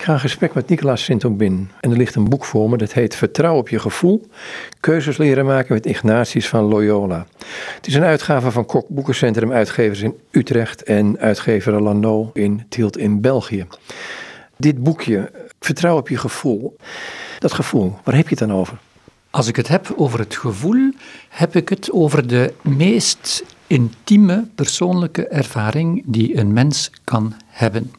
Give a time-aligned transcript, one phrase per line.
[0.00, 2.92] Ik ga een gesprek met Nicolaas Sint-Aubin en er ligt een boek voor me dat
[2.92, 4.26] heet Vertrouw op je gevoel,
[4.80, 7.26] keuzes leren maken met Ignatius van Loyola.
[7.74, 12.96] Het is een uitgave van Kok Boekencentrum Uitgevers in Utrecht en uitgever Lano in Tielt
[12.98, 13.66] in België.
[14.56, 16.76] Dit boekje, Vertrouw op je gevoel,
[17.38, 18.78] dat gevoel, waar heb je het dan over?
[19.30, 20.92] Als ik het heb over het gevoel,
[21.28, 27.90] heb ik het over de meest intieme persoonlijke ervaring die een mens kan hebben.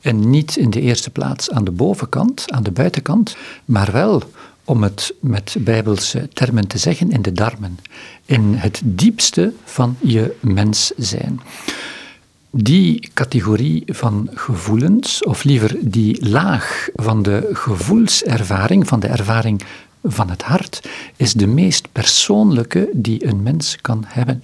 [0.00, 4.22] En niet in de eerste plaats aan de bovenkant, aan de buitenkant, maar wel,
[4.64, 7.78] om het met bijbelse termen te zeggen, in de darmen.
[8.24, 11.40] In het diepste van je mens zijn.
[12.50, 19.62] Die categorie van gevoelens, of liever die laag van de gevoelservaring, van de ervaring
[20.02, 24.42] van het hart is de meest persoonlijke die een mens kan hebben.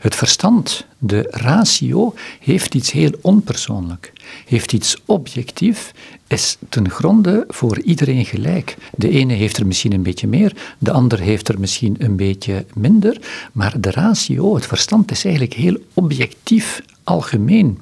[0.00, 4.12] Het verstand, de ratio, heeft iets heel onpersoonlijk,
[4.46, 5.92] heeft iets objectief,
[6.26, 8.76] is ten gronde voor iedereen gelijk.
[8.96, 12.64] De ene heeft er misschien een beetje meer, de ander heeft er misschien een beetje
[12.74, 13.20] minder,
[13.52, 17.78] maar de ratio, het verstand, is eigenlijk heel objectief algemeen.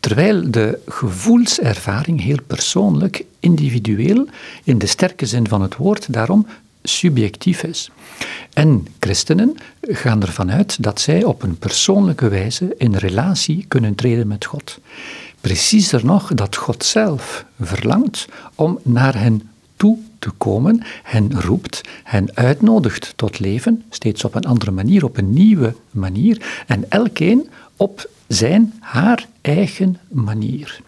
[0.00, 4.26] Terwijl de gevoelservaring heel persoonlijk, individueel,
[4.64, 6.46] in de sterke zin van het woord, daarom
[6.82, 7.90] subjectief is.
[8.52, 14.26] En christenen gaan ervan uit dat zij op een persoonlijke wijze in relatie kunnen treden
[14.26, 14.78] met God.
[15.40, 22.28] Preciezer nog dat God zelf verlangt om naar hen toe te komen, hen roept, hen
[22.34, 28.10] uitnodigt tot leven, steeds op een andere manier, op een nieuwe manier, en elkeen op
[28.26, 30.80] zijn, haar eigen manier.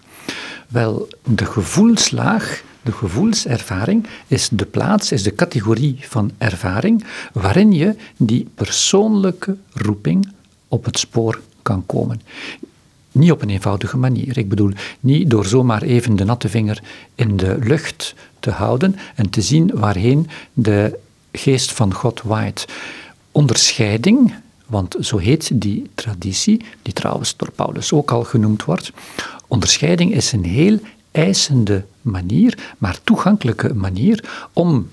[0.68, 7.96] Wel, de gevoelslaag, de gevoelservaring, is de plaats, is de categorie van ervaring waarin je
[8.16, 10.28] die persoonlijke roeping
[10.68, 12.20] op het spoor kan komen.
[13.12, 14.38] Niet op een eenvoudige manier.
[14.38, 16.82] Ik bedoel, niet door zomaar even de natte vinger
[17.14, 20.98] in de lucht te houden en te zien waarheen de
[21.32, 22.66] geest van God waait.
[23.32, 24.34] Onderscheiding,
[24.68, 28.92] want zo heet die traditie, die trouwens door Paulus ook al genoemd wordt.
[29.46, 30.78] Onderscheiding is een heel
[31.10, 34.88] eisende manier, maar toegankelijke manier om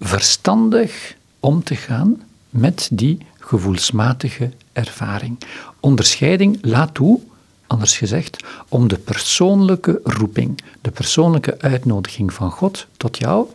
[0.00, 5.38] verstandig om te gaan met die gevoelsmatige ervaring.
[5.80, 7.20] Onderscheiding laat toe,
[7.66, 13.46] anders gezegd, om de persoonlijke roeping, de persoonlijke uitnodiging van God tot jou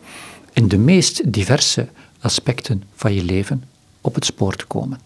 [0.52, 1.88] in de meest diverse
[2.20, 3.64] aspecten van je leven
[4.00, 5.00] op het spoor te komen.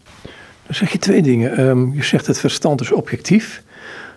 [0.67, 1.57] Dan zeg je twee dingen.
[1.57, 3.63] Ehm, je zegt het verstand is objectief.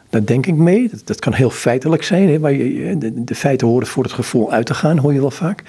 [0.09, 0.89] Daar denk ik mee.
[1.05, 2.29] Dat, kan heel feitelijk zijn.
[2.29, 5.31] Hè, waar je, de, feiten horen voor het gevoel uit te gaan, hoor je wel
[5.31, 5.63] vaak.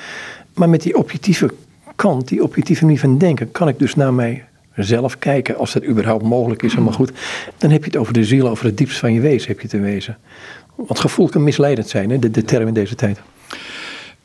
[0.54, 1.50] Maar met die objectieve
[1.96, 4.14] kant, die objectieve manier van denken, kan ik dus naar
[4.74, 6.76] mijzelf kijken, als dat überhaupt mogelijk is.
[6.76, 7.12] Maar goed,
[7.56, 9.68] dan heb je het over de ziel, over het diepst van je wezen, heb je
[9.68, 10.18] te wezen.
[10.74, 13.20] Want gevoel kan misleidend zijn, hè, de, de term in deze tijd.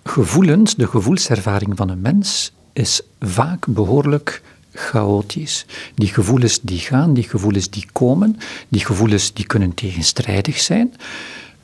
[0.03, 4.41] Gevoelens, de gevoelservaring van een mens, is vaak behoorlijk
[4.75, 5.65] chaotisch.
[5.95, 8.37] Die gevoelens die gaan, die gevoelens die komen,
[8.67, 10.93] die gevoelens die kunnen tegenstrijdig zijn.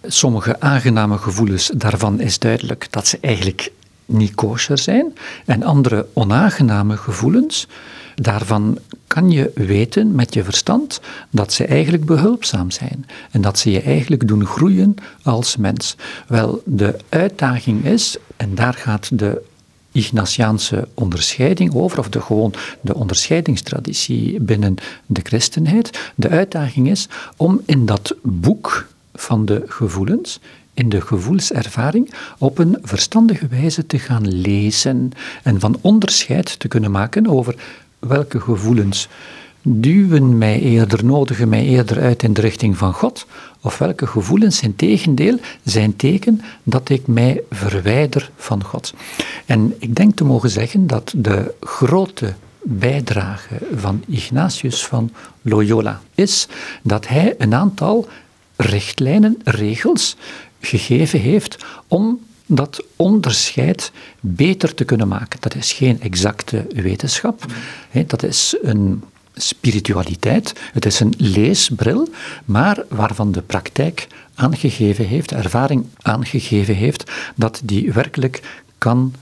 [0.05, 3.71] Sommige aangename gevoelens, daarvan is duidelijk dat ze eigenlijk
[4.05, 5.13] niet kosher zijn.
[5.45, 7.67] En andere onaangename gevoelens,
[8.15, 8.77] daarvan
[9.07, 13.81] kan je weten met je verstand dat ze eigenlijk behulpzaam zijn en dat ze je
[13.81, 15.95] eigenlijk doen groeien als mens.
[16.27, 19.41] Wel, de uitdaging is, en daar gaat de
[19.91, 24.75] Ignatiaanse onderscheiding over, of de, gewoon de onderscheidingstraditie binnen
[25.05, 26.11] de christenheid.
[26.15, 27.07] De uitdaging is
[27.37, 30.39] om in dat boek van de gevoelens,
[30.73, 35.11] in de gevoelservaring, op een verstandige wijze te gaan lezen
[35.43, 37.55] en van onderscheid te kunnen maken over
[37.99, 39.07] welke gevoelens
[39.61, 43.25] duwen mij eerder, nodigen mij eerder uit in de richting van God,
[43.61, 48.93] of welke gevoelens in tegendeel zijn teken dat ik mij verwijder van God.
[49.45, 52.33] En ik denk te mogen zeggen dat de grote
[52.63, 55.11] bijdrage van Ignatius van
[55.41, 56.47] Loyola is
[56.83, 58.07] dat hij een aantal
[58.55, 60.15] richtlijnen, regels
[60.59, 65.39] gegeven heeft om dat onderscheid beter te kunnen maken.
[65.41, 67.45] Dat is geen exacte wetenschap.
[68.07, 69.03] Dat is een
[69.35, 70.53] spiritualiteit.
[70.73, 72.07] Het is een leesbril,
[72.45, 79.13] maar waarvan de praktijk aangegeven heeft, ervaring aangegeven heeft, dat die werkelijk kan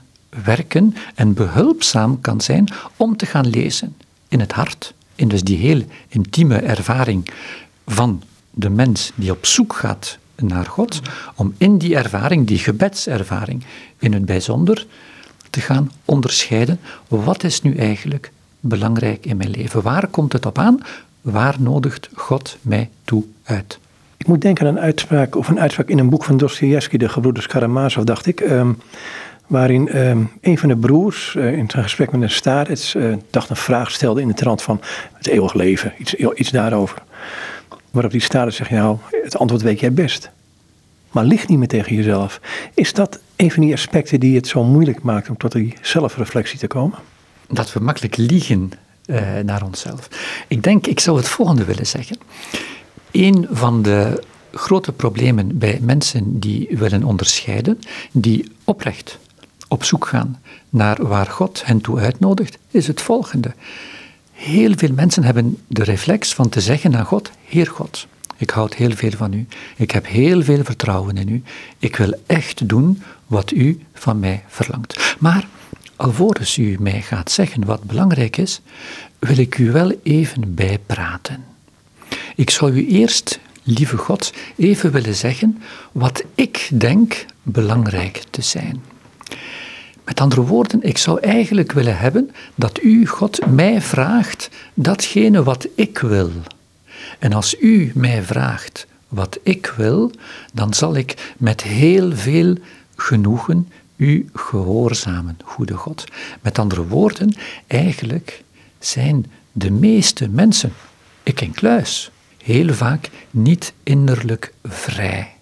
[0.44, 3.96] werken en behulpzaam kan zijn om te gaan lezen
[4.28, 4.94] in het hart.
[5.14, 7.30] In dus die heel intieme ervaring
[7.86, 11.00] van de mens die op zoek gaat naar God,
[11.34, 13.64] om in die ervaring, die gebedservaring,
[13.98, 14.86] in het bijzonder
[15.50, 18.30] te gaan onderscheiden, wat is nu eigenlijk
[18.60, 19.82] belangrijk in mijn leven?
[19.82, 20.80] Waar komt het op aan?
[21.20, 23.78] Waar nodigt God mij toe uit?
[24.16, 27.08] Ik moet denken aan een uitspraak, of een uitspraak in een boek van Dostoevsky, De
[27.08, 28.40] Gebroeders Karamazov, dacht ik.
[28.40, 28.72] ehm,
[29.46, 33.50] waarin ehm, een van de broers eh, in zijn gesprek met een starets eh, dacht
[33.50, 34.80] een vraag stelde in de trant van
[35.12, 37.02] het eeuwig leven, iets, iets daarover.
[37.90, 40.30] Waarop die starets zegt, nou, het antwoord weet jij best.
[41.10, 42.40] Maar ligt niet meer tegen jezelf.
[42.74, 46.58] Is dat een van die aspecten die het zo moeilijk maakt om tot die zelfreflectie
[46.58, 46.98] te komen?
[47.50, 48.72] Dat we makkelijk liegen
[49.04, 50.08] eh, naar onszelf.
[50.48, 52.18] Ik denk, ik zou het volgende willen zeggen.
[53.10, 57.78] Een van de grote problemen bij mensen die willen onderscheiden,
[58.12, 59.18] die oprecht
[59.68, 63.54] op zoek gaan naar waar God hen toe uitnodigt, is het volgende.
[64.32, 68.06] Heel veel mensen hebben de reflex van te zeggen aan God, Heer God,
[68.36, 71.42] ik houd heel veel van u, ik heb heel veel vertrouwen in u,
[71.78, 75.16] ik wil echt doen wat u van mij verlangt.
[75.18, 75.48] Maar
[76.00, 78.60] alvorens u mij gaat zeggen wat belangrijk is,
[79.18, 81.44] wil ik u wel even bijpraten.
[82.34, 85.62] Ik zou u eerst, lieve God, even willen zeggen
[85.92, 88.82] wat ik denk belangrijk te zijn.
[90.04, 95.68] Met andere woorden, ik zou eigenlijk willen hebben dat u, God, mij vraagt datgene wat
[95.74, 96.30] ik wil.
[97.18, 100.10] En als u mij vraagt wat ik wil,
[100.52, 102.56] dan zal ik met heel veel
[102.96, 103.68] genoegen
[104.00, 106.04] u gehoorzamen, goede God.
[106.40, 107.34] Met andere woorden,
[107.66, 108.42] eigenlijk
[108.78, 110.72] zijn de meeste mensen,
[111.22, 112.10] ik in kluis,
[112.42, 115.34] heel vaak niet innerlijk vrij.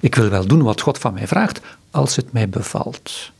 [0.00, 1.60] Ik wil wel doen wat God van mij vraagt,
[1.90, 3.30] als het mij bevalt.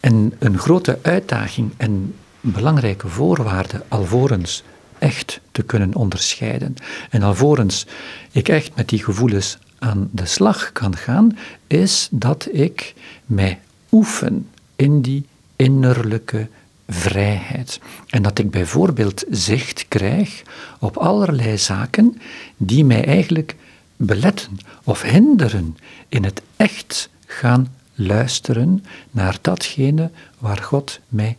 [0.00, 4.62] En een grote uitdaging en belangrijke voorwaarde alvorens
[4.98, 6.74] echt te kunnen onderscheiden
[7.10, 7.86] en alvorens
[8.32, 12.94] ik echt met die gevoelens aan de slag kan gaan, is dat ik
[13.26, 13.60] mij
[13.92, 16.48] oefen in die innerlijke
[16.88, 17.80] vrijheid.
[18.08, 20.42] En dat ik bijvoorbeeld zicht krijg
[20.78, 22.20] op allerlei zaken
[22.56, 23.56] die mij eigenlijk
[23.96, 25.76] beletten of hinderen
[26.08, 31.36] in het echt gaan luisteren naar datgene waar God mij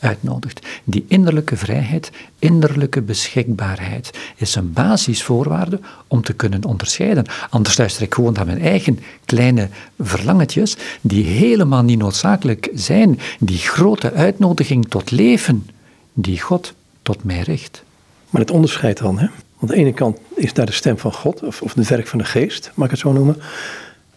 [0.00, 0.66] uitnodigt.
[0.84, 7.24] Die innerlijke vrijheid, innerlijke beschikbaarheid is een basisvoorwaarde om te kunnen onderscheiden.
[7.50, 9.68] Anders luister ik gewoon naar mijn eigen kleine
[9.98, 13.18] verlangetjes, die helemaal niet noodzakelijk zijn.
[13.38, 15.66] Die grote uitnodiging tot leven,
[16.12, 17.82] die God tot mij richt.
[18.30, 19.26] Maar het onderscheid dan, hè?
[19.60, 22.18] Aan de ene kant is daar de stem van God, of, of het werk van
[22.18, 23.34] de geest, mag ik het zo noemen.
[23.34, 23.42] Aan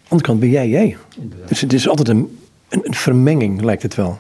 [0.03, 0.97] de andere kant ben jij jij.
[1.47, 2.39] Dus het is altijd een,
[2.69, 4.19] een, een vermenging, lijkt het wel.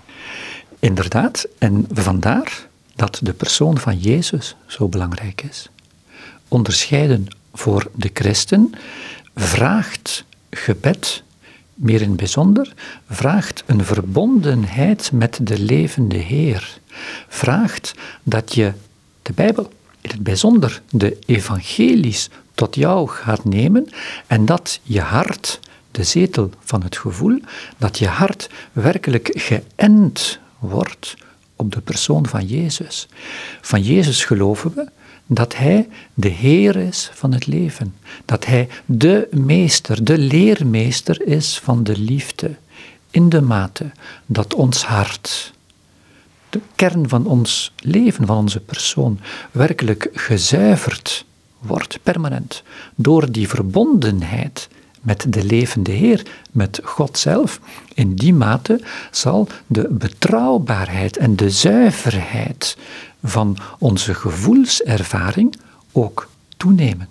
[0.83, 5.69] Inderdaad, en vandaar dat de persoon van Jezus zo belangrijk is.
[6.47, 8.73] Onderscheiden voor de christen
[9.35, 11.23] vraagt gebed,
[11.73, 12.73] meer in het bijzonder,
[13.09, 16.77] vraagt een verbondenheid met de levende Heer.
[17.27, 17.93] Vraagt
[18.23, 18.73] dat je
[19.21, 19.71] de Bijbel,
[20.01, 23.89] in het bijzonder de evangelies, tot jou gaat nemen
[24.27, 25.59] en dat je hart,
[25.91, 27.39] de zetel van het gevoel,
[27.77, 31.15] dat je hart werkelijk geënt wordt
[31.55, 33.07] op de persoon van Jezus.
[33.61, 34.87] Van Jezus geloven we
[35.25, 37.95] dat Hij de Heer is van het leven.
[38.25, 42.55] Dat Hij de meester, de leermeester is van de liefde.
[43.11, 43.91] In de mate
[44.25, 45.53] dat ons hart,
[46.49, 49.19] de kern van ons leven, van onze persoon,
[49.51, 51.25] werkelijk gezuiverd
[51.59, 52.63] wordt, permanent,
[52.95, 54.69] door die verbondenheid
[55.03, 57.59] met de levende Heer, met God zelf,
[57.93, 62.77] in die mate zal de betrouwbaarheid en de zuiverheid
[63.23, 65.55] van onze gevoelservaring
[65.91, 67.07] ook toenemen.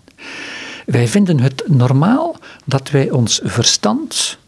[0.87, 4.38] Wij vinden het normaal dat wij ons verstand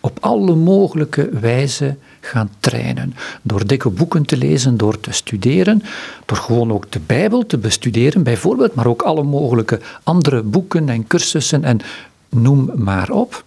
[0.00, 3.14] op alle mogelijke wijze gaan trainen.
[3.42, 5.82] Door dikke boeken te lezen, door te studeren,
[6.26, 11.06] door gewoon ook de Bijbel te bestuderen bijvoorbeeld, maar ook alle mogelijke andere boeken en
[11.06, 11.80] cursussen en
[12.28, 13.44] noem maar op.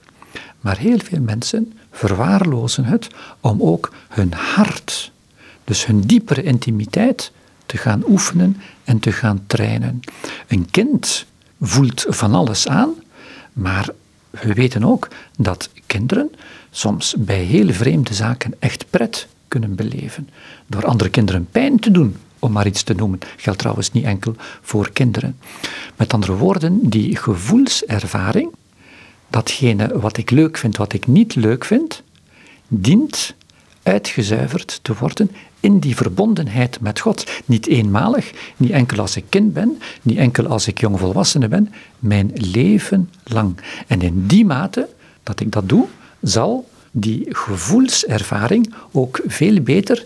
[0.59, 3.07] Maar heel veel mensen verwaarlozen het
[3.39, 5.11] om ook hun hart,
[5.63, 7.31] dus hun diepere intimiteit,
[7.65, 9.99] te gaan oefenen en te gaan trainen.
[10.47, 11.25] Een kind
[11.61, 12.93] voelt van alles aan,
[13.53, 13.89] maar
[14.29, 15.07] we weten ook
[15.37, 16.31] dat kinderen
[16.71, 20.29] soms bij hele vreemde zaken echt pret kunnen beleven.
[20.67, 23.19] Door andere kinderen pijn te doen, om maar iets te noemen.
[23.37, 25.37] Geldt trouwens niet enkel voor kinderen.
[25.95, 28.51] Met andere woorden, die gevoelservaring
[29.31, 32.03] datgene wat ik leuk vind, wat ik niet leuk vind,
[32.67, 33.35] dient
[33.83, 37.31] uitgezuiverd te worden in die verbondenheid met God.
[37.45, 42.31] Niet eenmalig, niet enkel als ik kind ben, niet enkel als ik jongvolwassene ben, mijn
[42.33, 43.57] leven lang.
[43.87, 44.89] En in die mate
[45.23, 45.85] dat ik dat doe,
[46.21, 50.05] zal die gevoelservaring ook veel beter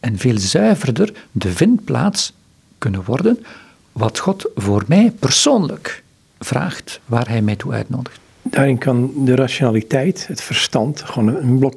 [0.00, 2.32] en veel zuiverder de vindplaats
[2.78, 3.44] kunnen worden
[3.92, 6.02] wat God voor mij persoonlijk
[6.38, 8.21] vraagt, waar hij mij toe uitnodigt.
[8.42, 11.74] Daarin kan de rationaliteit, het verstand, gewoon een blok,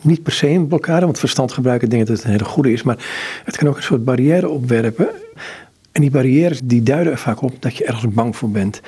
[0.00, 2.72] niet per se een blokkade, want verstand gebruiken denk ik dat het een hele goede
[2.72, 2.98] is, maar
[3.44, 5.08] het kan ook een soort barrière opwerpen.
[5.92, 8.80] En die barrières die duiden er vaak op dat je ergens bang voor bent.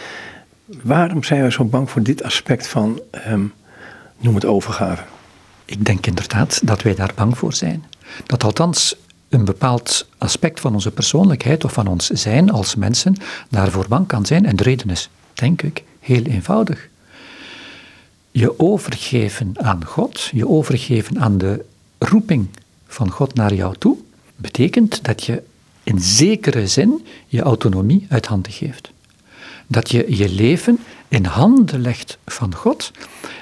[0.82, 3.44] Waarom zijn wij zo bang voor dit aspect van, ehm,
[4.18, 5.02] noem het overgave?
[5.64, 7.84] Ik denk inderdaad dat wij daar bang voor zijn.
[8.26, 8.96] Dat althans
[9.28, 13.16] een bepaald aspect van onze persoonlijkheid of van ons zijn als mensen
[13.48, 14.46] daarvoor bang kan zijn.
[14.46, 16.88] En de reden is, denk ik, heel eenvoudig.
[18.30, 21.64] Je overgeven aan God, je overgeven aan de
[21.98, 22.48] roeping
[22.86, 23.96] van God naar jou toe,
[24.36, 25.42] betekent dat je
[25.82, 28.90] in zekere zin je autonomie uit handen geeft.
[29.66, 32.90] Dat je je leven in handen legt van God.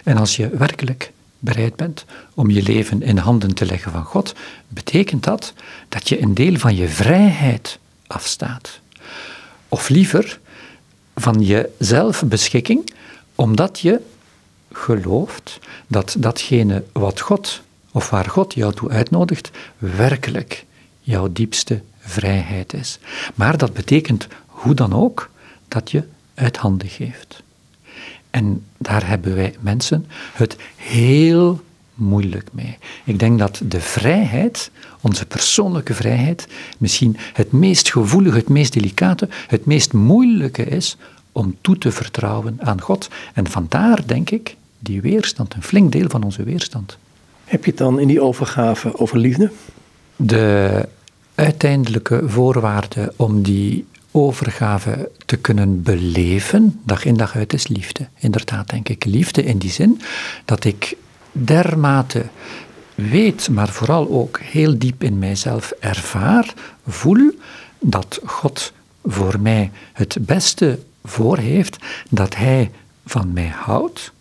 [0.04, 2.04] En als je werkelijk bereid bent
[2.34, 4.34] om je leven in handen te leggen van God,
[4.68, 5.52] betekent dat
[5.88, 8.80] dat je een deel van je vrijheid afstaat.
[9.68, 10.40] Of liever
[11.14, 12.92] van je zelfbeschikking,
[13.34, 14.00] omdat je
[14.72, 20.64] gelooft dat datgene wat God of waar God jou toe uitnodigt, werkelijk
[21.00, 22.98] jouw diepste vrijheid is.
[23.34, 25.30] Maar dat betekent hoe dan ook
[25.68, 27.42] dat je uit handen geeft.
[28.30, 31.60] En daar hebben wij mensen het heel
[31.94, 32.78] moeilijk mee.
[33.04, 34.70] Ik denk dat de vrijheid,
[35.00, 36.48] onze persoonlijke vrijheid,
[36.78, 40.96] misschien het meest gevoelige, het meest delicate, het meest moeilijke is
[41.38, 43.08] om toe te vertrouwen aan God.
[43.34, 46.98] En vandaar, denk ik, die weerstand, een flink deel van onze weerstand.
[47.44, 49.50] Heb je het dan in die overgave over liefde?
[50.16, 50.88] De
[51.34, 58.08] uiteindelijke voorwaarde om die overgave te kunnen beleven, dag in dag uit, is liefde.
[58.18, 59.04] Inderdaad, denk ik.
[59.04, 60.00] Liefde in die zin
[60.44, 60.96] dat ik
[61.32, 62.24] dermate
[62.94, 66.54] weet, maar vooral ook heel diep in mijzelf ervaar,
[66.86, 67.30] voel
[67.80, 68.72] dat God
[69.04, 71.76] voor mij het beste voor heeft,
[72.10, 72.70] dat Hij
[73.04, 74.12] van mij houdt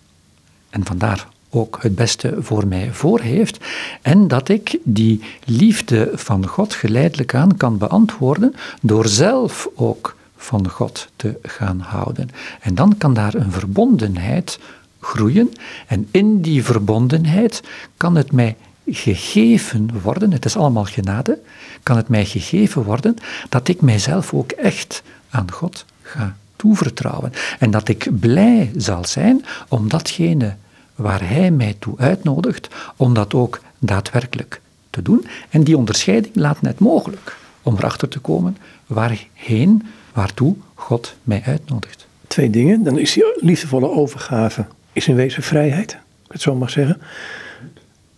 [0.70, 3.58] en vandaar ook het beste voor mij voor heeft
[4.02, 10.70] en dat ik die liefde van God geleidelijk aan kan beantwoorden door zelf ook van
[10.70, 12.30] God te gaan houden.
[12.62, 14.60] En dan kan daar een verbondenheid
[15.00, 15.52] groeien
[15.88, 17.64] en in die verbondenheid
[17.98, 18.56] kan het mij
[18.88, 21.40] gegeven worden, het is allemaal genade,
[21.84, 23.16] kan het mij gegeven worden
[23.50, 27.32] dat ik mijzelf ook echt aan God ga toevertrouwen.
[27.60, 30.56] En dat ik blij zal zijn om datgene
[30.96, 35.28] waar Hij mij toe uitnodigt, om dat ook daadwerkelijk te doen.
[35.50, 42.08] En die onderscheiding laat net mogelijk om erachter te komen waarheen, waartoe God mij uitnodigt.
[42.28, 42.84] Twee dingen.
[42.84, 45.92] Dan is die liefdevolle overgave is in wezen vrijheid,
[46.26, 47.02] ik het zo mag zeggen.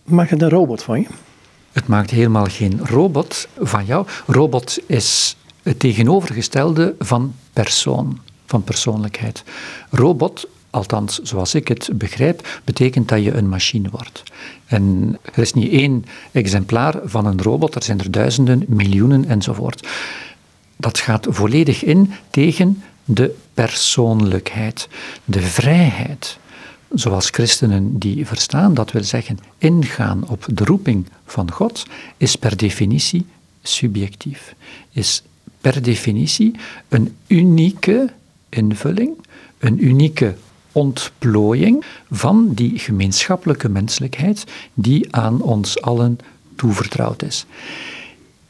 [0.03, 1.07] Maakt het een robot van je?
[1.71, 4.07] Het maakt helemaal geen robot van jou.
[4.27, 8.19] Robot is het tegenovergestelde van persoon,
[8.49, 9.43] van persoonlijkheid.
[9.89, 14.23] Robot althans zoals ik het begrijp, betekent dat je een machine wordt.
[14.65, 19.87] En er is niet één exemplaar van een robot, er zijn er duizenden, miljoenen enzovoort.
[20.75, 24.87] Dat gaat volledig in tegen de persoonlijkheid,
[25.25, 26.37] de vrijheid.
[26.93, 31.85] Zoals christenen die verstaan, dat wil zeggen ingaan op de roeping van God,
[32.17, 33.25] is per definitie
[33.61, 34.55] subjectief.
[34.91, 35.23] Is
[35.61, 36.55] per definitie
[36.87, 38.09] een unieke
[38.49, 39.17] invulling,
[39.57, 40.35] een unieke
[40.71, 46.19] ontplooiing van die gemeenschappelijke menselijkheid die aan ons allen
[46.55, 47.45] toevertrouwd is.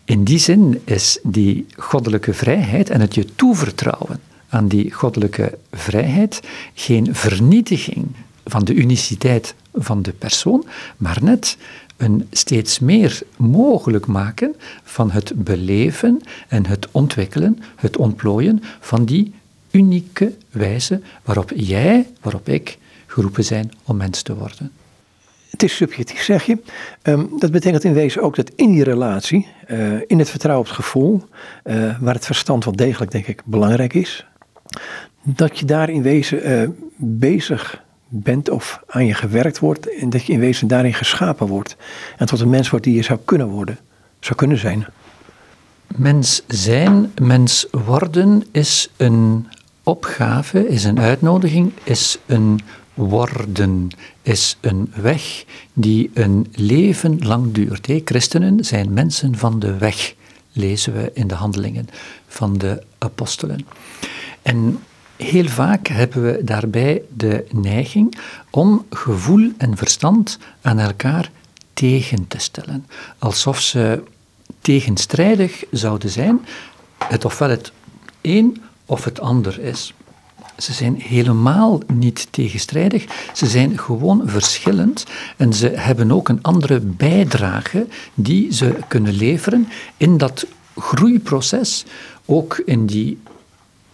[0.06, 6.40] In die zin is die goddelijke vrijheid en het je toevertrouwen aan die goddelijke vrijheid
[6.74, 8.08] geen vernietiging
[8.46, 10.66] van de uniciteit van de persoon,
[10.98, 11.58] maar net
[11.98, 19.34] een steeds meer mogelijk maken van het beleven en het ontwikkelen, het ontplooien van die
[19.72, 24.72] unieke wijze waarop jij, waarop ik geroepen zijn om mens te worden.
[25.50, 26.58] Het is subjectief, zeg je.
[27.02, 30.72] Ehm, dat betekent in wezen ook dat in die relatie, uh, in het vertrouwen op
[30.72, 31.24] het gevoel,
[31.64, 34.26] uh, waar het verstand wel degelijk, denk ik, belangrijk is,
[35.24, 40.26] dat je daar in wezen uh, bezig bent of aan je gewerkt wordt en dat
[40.26, 41.76] je in wezen daarin geschapen wordt
[42.18, 43.80] en tot een mens wordt die je zou kunnen worden,
[44.20, 44.86] zou kunnen zijn.
[45.96, 49.48] Mens zijn, mens worden is een
[49.90, 52.60] opgave, is een uitnodiging, is een
[52.94, 53.90] worden,
[54.22, 57.88] is een weg die een leven lang duurt.
[57.88, 60.16] Hey, christenen zijn mensen van de weg,
[60.52, 61.88] lezen we in de handelingen
[62.28, 63.66] van de apostelen.
[64.42, 64.80] En
[65.16, 68.18] heel vaak hebben we daarbij de neiging
[68.50, 71.32] om gevoel en verstand aan elkaar
[71.74, 72.86] tegen te stellen.
[73.20, 74.04] Alsof ze
[74.62, 76.46] tegenstrijdig zouden zijn,
[76.98, 77.72] het ofwel het
[78.22, 79.94] een of het ander is.
[80.58, 85.06] Ze zijn helemaal niet tegenstrijdig, ze zijn gewoon verschillend
[85.38, 89.68] en ze hebben ook een andere bijdrage die ze kunnen leveren
[89.98, 90.46] in dat
[90.78, 91.86] groeiproces,
[92.26, 93.20] ook in die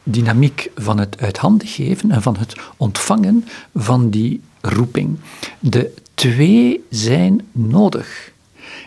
[0.04, 5.18] dynamiek van het uit en van het ontvangen van die roeping.
[5.60, 8.32] De twee zijn nodig.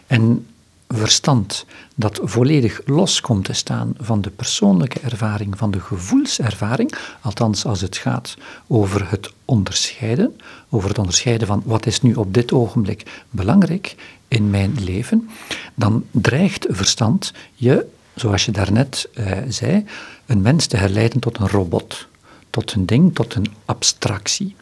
[0.07, 0.47] En
[0.89, 7.65] verstand dat volledig los komt te staan van de persoonlijke ervaring, van de gevoelservaring, althans
[7.65, 8.35] als het gaat
[8.67, 13.95] over het onderscheiden, over het onderscheiden van wat is nu op dit ogenblik belangrijk
[14.29, 15.29] in mijn leven,
[15.75, 19.85] dan dreigt verstand je, zoals je daarnet uh, zei,
[20.27, 22.07] een mens te herleiden tot een robot,
[22.51, 24.57] tot een ding, tot een abstractie.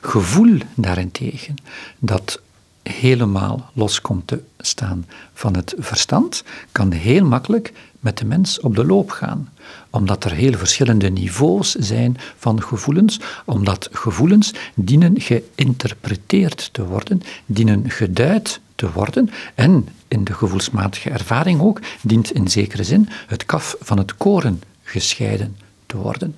[0.00, 1.54] Gevoel daarentegen,
[1.98, 2.40] dat
[2.88, 8.74] helemaal los komt te staan van het verstand, kan heel makkelijk met de mens op
[8.74, 9.48] de loop gaan.
[9.90, 17.90] Omdat er heel verschillende niveaus zijn van gevoelens, omdat gevoelens dienen geïnterpreteerd te worden, dienen
[17.90, 23.76] geduid te worden en in de gevoelsmatige ervaring ook dient in zekere zin het kaf
[23.80, 26.36] van het koren gescheiden te worden.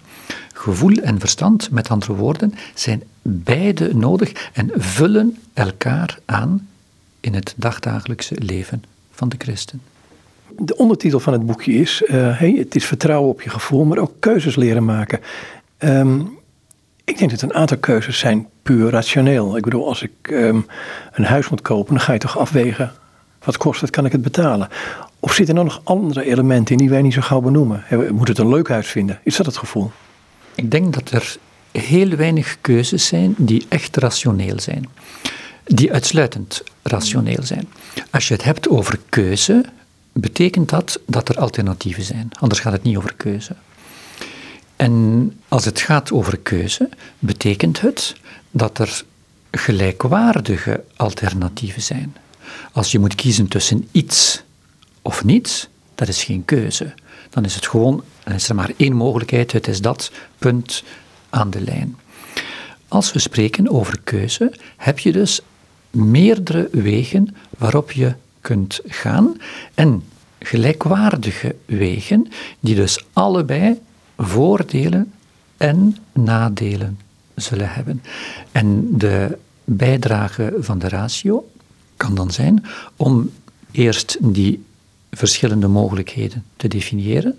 [0.53, 6.69] Gevoel en verstand, met andere woorden, zijn beide nodig en vullen elkaar aan
[7.21, 9.83] in het dagdagelijkse leven van de christen.
[10.59, 13.99] De ondertitel van het boekje is: uh, hey, Het is vertrouwen op je gevoel, maar
[13.99, 15.21] ook keuzes leren maken.
[15.79, 16.39] Um,
[17.05, 19.57] ik denk dat een aantal keuzes zijn puur rationeel.
[19.57, 20.67] Ik bedoel, als ik um,
[21.13, 22.93] een huis moet kopen, dan ga je toch afwegen:
[23.45, 24.69] wat kost het, kan ik het betalen?
[25.21, 27.85] Of zitten er nog andere elementen in die wij niet zo gauw benoemen?
[27.89, 29.19] We moeten het een leuk huis vinden.
[29.23, 29.91] Is dat het gevoel?
[30.55, 31.37] Ik denk dat er
[31.73, 34.89] heel weinig keuzes zijn die echt rationeel zijn.
[35.65, 37.69] Die uitsluitend rationeel zijn.
[38.11, 39.65] Als je het hebt over keuze,
[40.13, 42.29] betekent dat dat er alternatieven zijn.
[42.41, 43.57] Anders gaat het niet over keuze.
[44.77, 48.17] En als het gaat over keuze, betekent het
[48.51, 49.05] dat er
[49.51, 52.17] gelijkwaardige alternatieven zijn.
[52.73, 54.43] Als je moet kiezen tussen iets
[55.03, 56.95] of niets, dat is geen keuze.
[57.31, 60.83] Dan is het gewoon, dan is er maar één mogelijkheid, het is dat, punt
[61.31, 61.97] aan de lijn.
[62.89, 65.41] Als we spreken over keuze, heb je dus
[65.91, 69.37] meerdere wegen waarop je kunt gaan
[69.75, 70.03] en
[70.39, 72.29] gelijkwaardige wegen
[72.61, 73.81] die dus allebei
[74.17, 75.13] voordelen
[75.57, 76.99] en nadelen
[77.35, 78.03] zullen hebben.
[78.53, 81.51] En de bijdrage van de ratio
[81.97, 82.65] kan dan zijn
[82.97, 83.31] om
[83.71, 84.65] eerst die
[85.11, 87.37] verschillende mogelijkheden te definiëren,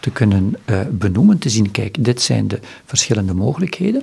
[0.00, 4.02] te kunnen uh, benoemen, te zien, kijk, dit zijn de verschillende mogelijkheden.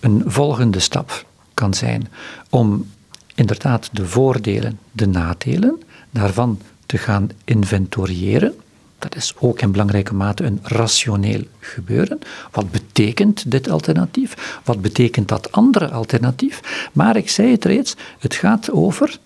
[0.00, 2.08] Een volgende stap kan zijn
[2.50, 2.86] om
[3.34, 8.54] inderdaad de voordelen, de nadelen daarvan te gaan inventoriëren.
[8.98, 12.18] Dat is ook in belangrijke mate een rationeel gebeuren.
[12.50, 14.60] Wat betekent dit alternatief?
[14.64, 16.88] Wat betekent dat andere alternatief?
[16.92, 19.18] Maar ik zei het reeds, het gaat over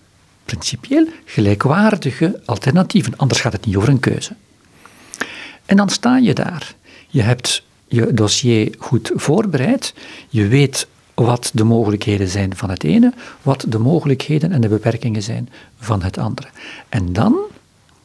[0.45, 3.13] principieel gelijkwaardige alternatieven.
[3.17, 4.35] Anders gaat het niet over een keuze.
[5.67, 6.75] En dan sta je daar.
[7.07, 9.93] Je hebt je dossier goed voorbereid.
[10.29, 15.23] Je weet wat de mogelijkheden zijn van het ene, wat de mogelijkheden en de beperkingen
[15.23, 15.49] zijn
[15.79, 16.47] van het andere.
[16.89, 17.37] En dan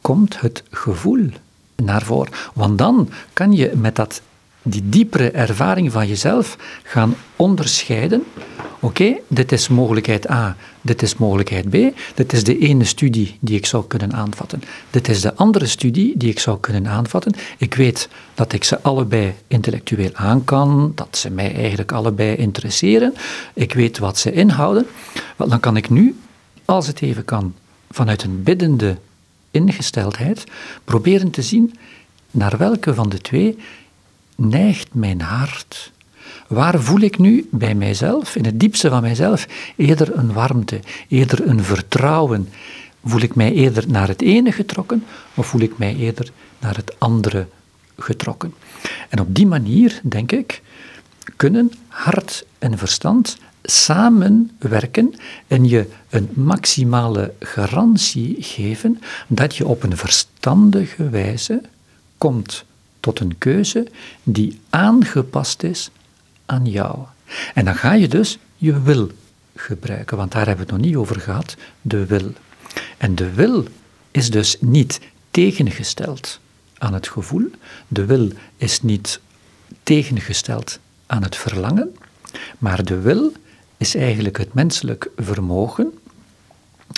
[0.01, 1.29] komt het gevoel
[1.75, 2.31] naar voren.
[2.53, 4.21] Want dan kan je met dat,
[4.63, 8.23] die diepere ervaring van jezelf gaan onderscheiden.
[8.79, 11.75] Oké, dit is mogelijkheid A, dit is mogelijkheid B.
[12.15, 14.61] Dit is de ene studie die ik zou kunnen aanvatten.
[14.89, 17.33] Dit is de andere studie die ik zou kunnen aanvatten.
[17.57, 23.13] Ik weet dat ik ze allebei intellectueel aan kan, dat ze mij eigenlijk allebei interesseren.
[23.53, 24.85] Ik weet wat ze inhouden.
[25.35, 26.15] Wel, dan kan ik nu,
[26.65, 27.53] als het even kan,
[27.91, 28.97] vanuit een biddende
[29.51, 30.43] ingesteldheid,
[30.83, 31.73] proberen te zien
[32.31, 33.57] naar welke van de twee
[34.49, 35.93] neigt mijn hart
[36.47, 41.47] Waar voel ik nu bij mijzelf, in het diepste van mijzelf, eerder een warmte, eerder
[41.47, 42.49] een vertrouwen?
[43.05, 45.03] Voel ik mij eerder naar het ene getrokken
[45.33, 47.47] of voel ik mij eerder naar het andere
[47.97, 48.53] getrokken?
[49.09, 50.61] En op die manier, denk ik,
[51.35, 55.13] kunnen hart en verstand samenwerken
[55.47, 61.61] en je een maximale garantie geven dat je op een verstandige wijze
[62.17, 62.65] komt
[63.03, 63.87] tot een keuze
[64.23, 65.89] die aangepast is
[66.45, 66.97] aan jou.
[67.53, 69.11] En dan ga je dus je wil
[69.55, 72.31] gebruiken, want daar hebben we het nog niet over gehad, de wil.
[72.97, 73.65] En de wil
[74.11, 74.99] is dus niet
[75.31, 76.39] tegengesteld
[76.77, 77.51] aan het gevoel,
[77.87, 79.19] de wil is niet
[79.83, 81.95] tegengesteld aan het verlangen,
[82.57, 83.31] maar de wil
[83.77, 85.93] is eigenlijk het menselijk vermogen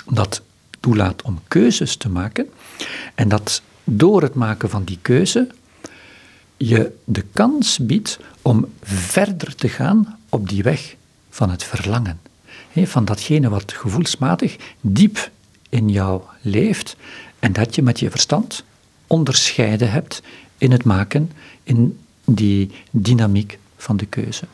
[0.08, 0.42] dat
[0.80, 2.48] toelaat om keuzes te maken
[3.14, 5.48] en dat door het maken van die keuze
[6.56, 10.96] je de kans biedt om verder te gaan op die weg
[11.30, 12.20] van het verlangen.
[12.72, 15.30] van datgene wat gevoelsmatig diep
[15.68, 16.96] in jou leeft
[17.38, 18.64] en dat je met je verstand
[19.06, 20.22] onderscheiden hebt
[20.58, 21.30] in het maken,
[21.62, 24.44] in die dynamiek van de keuze.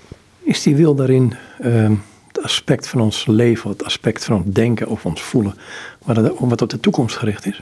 [0.42, 1.90] Is die wil daarin uh,
[2.26, 5.54] het aspect van ons leven, het aspect van ons denken of ons voelen,
[6.38, 7.60] wat op de toekomst gericht is?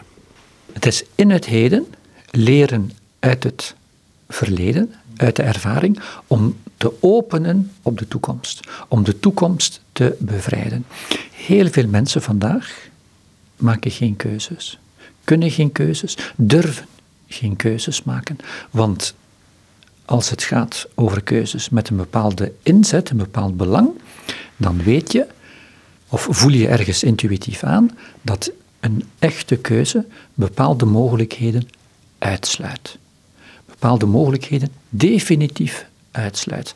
[0.72, 1.86] Het is in het heden
[2.30, 3.74] leren uit het
[4.30, 10.84] verleden, uit de ervaring, om te openen op de toekomst, om de toekomst te bevrijden.
[11.32, 12.88] Heel veel mensen vandaag
[13.56, 14.78] maken geen keuzes,
[15.24, 16.86] kunnen geen keuzes, durven
[17.28, 18.36] geen keuzes maken,
[18.70, 19.14] want
[20.04, 23.90] als het gaat over keuzes met een bepaalde inzet, een bepaald belang,
[24.56, 25.26] dan weet je,
[26.08, 31.68] of voel je ergens intuïtief aan, dat een echte keuze bepaalde mogelijkheden
[32.18, 32.98] uitsluit.
[33.80, 36.72] Bepaalde mogelijkheden definitief uitsluit.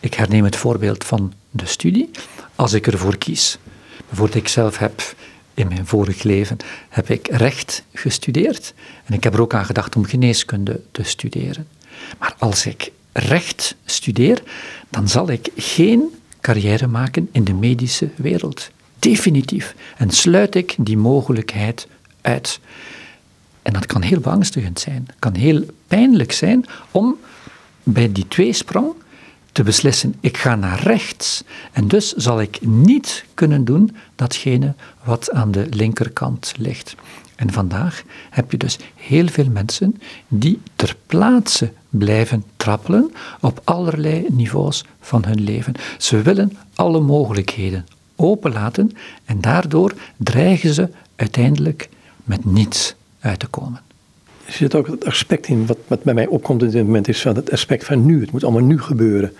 [0.00, 2.10] Ik herneem het voorbeeld van de studie.
[2.54, 3.58] Als ik ervoor kies,
[4.08, 5.14] bijvoorbeeld ik zelf heb
[5.54, 6.56] in mijn vorig leven
[6.88, 11.68] heb ik recht gestudeerd en ik heb er ook aan gedacht om geneeskunde te studeren.
[12.18, 14.42] Maar als ik recht studeer,
[14.88, 18.70] dan zal ik geen carrière maken in de medische wereld.
[18.98, 19.74] Definitief.
[19.96, 21.88] En sluit ik die mogelijkheid
[22.20, 22.60] uit.
[23.66, 25.04] En dat kan heel beangstigend zijn.
[25.06, 27.16] Het kan heel pijnlijk zijn om
[27.82, 28.92] bij die tweesprong
[29.52, 31.44] te beslissen, ik ga naar rechts.
[31.72, 34.74] En dus zal ik niet kunnen doen datgene
[35.04, 36.94] wat aan de linkerkant ligt.
[37.36, 44.26] En vandaag heb je dus heel veel mensen die ter plaatse blijven trappelen op allerlei
[44.28, 45.74] niveaus van hun leven.
[45.98, 48.92] Ze willen alle mogelijkheden openlaten
[49.24, 51.88] en daardoor dreigen ze uiteindelijk
[52.24, 52.94] met niets
[53.26, 53.80] uit te komen.
[54.46, 57.24] Er zit ook het aspect in, wat, wat bij mij opkomt in dit moment, is
[57.24, 58.20] het aspect van nu.
[58.20, 59.32] Het moet allemaal nu gebeuren.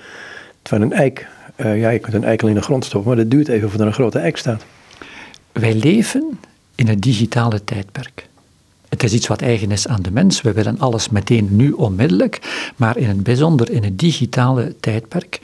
[0.62, 3.30] Terwijl een eik, uh, ja, je kunt een eikel in de grond stoppen, maar dat
[3.30, 4.64] duurt even voordat er een grote eik staat.
[5.52, 6.38] Wij leven
[6.74, 8.28] in het digitale tijdperk.
[8.88, 10.42] Het is iets wat eigen is aan de mens.
[10.42, 12.68] We willen alles meteen nu onmiddellijk.
[12.76, 15.40] Maar in het bijzonder in het digitale tijdperk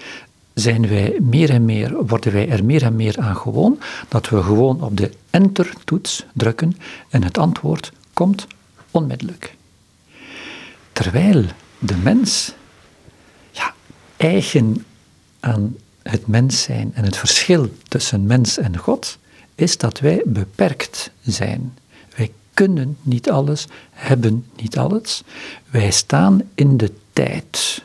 [0.55, 3.79] zijn wij meer en meer, worden wij er meer en meer aan gewoon
[4.09, 6.77] dat we gewoon op de enter-toets drukken
[7.09, 8.47] en het antwoord komt
[8.91, 9.57] onmiddellijk.
[10.93, 11.45] Terwijl
[11.79, 12.53] de mens,
[13.51, 13.75] ja,
[14.17, 14.85] eigen
[15.41, 19.19] aan het mens zijn en het verschil tussen mens en God,
[19.55, 21.79] is dat wij beperkt zijn.
[22.17, 25.23] Wij kunnen niet alles, hebben niet alles.
[25.71, 27.83] Wij staan in de tijd.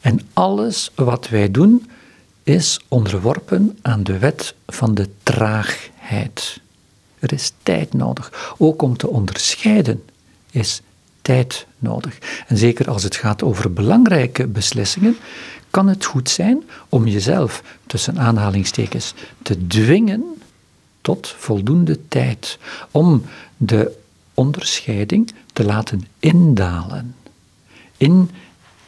[0.00, 1.90] En alles wat wij doen
[2.42, 6.60] is onderworpen aan de wet van de traagheid.
[7.24, 8.54] Er is tijd nodig.
[8.58, 10.02] Ook om te onderscheiden
[10.50, 10.80] is
[11.22, 12.18] tijd nodig.
[12.46, 15.16] En zeker als het gaat over belangrijke beslissingen,
[15.70, 20.24] kan het goed zijn om jezelf tussen aanhalingstekens te dwingen
[21.00, 22.58] tot voldoende tijd
[22.90, 23.24] om
[23.56, 23.96] de
[24.34, 27.14] onderscheiding te laten indalen.
[27.96, 28.30] In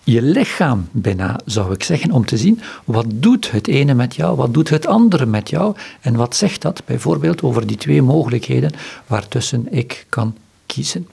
[0.07, 4.37] je lichaam bijna, zou ik zeggen, om te zien wat doet het ene met jou,
[4.37, 8.73] wat doet het andere met jou en wat zegt dat bijvoorbeeld over die twee mogelijkheden
[9.07, 11.09] waartussen ik kan kiezen.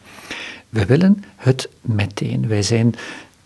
[0.69, 2.47] We willen het meteen.
[2.47, 2.95] Wij zijn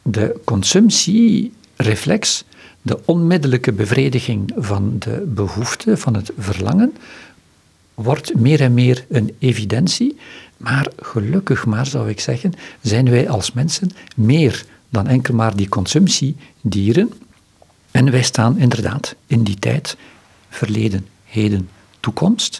[0.01, 2.43] de consumptiereflex,
[2.81, 6.93] de onmiddellijke bevrediging van de behoefte, van het verlangen,
[7.93, 10.17] wordt meer en meer een evidentie.
[10.57, 15.69] Maar gelukkig maar, zou ik zeggen, zijn wij als mensen meer dan enkel maar die
[15.69, 17.13] consumptiedieren.
[17.91, 19.97] En wij staan inderdaad in die tijd,
[20.49, 21.69] verleden, heden,
[21.99, 22.59] toekomst.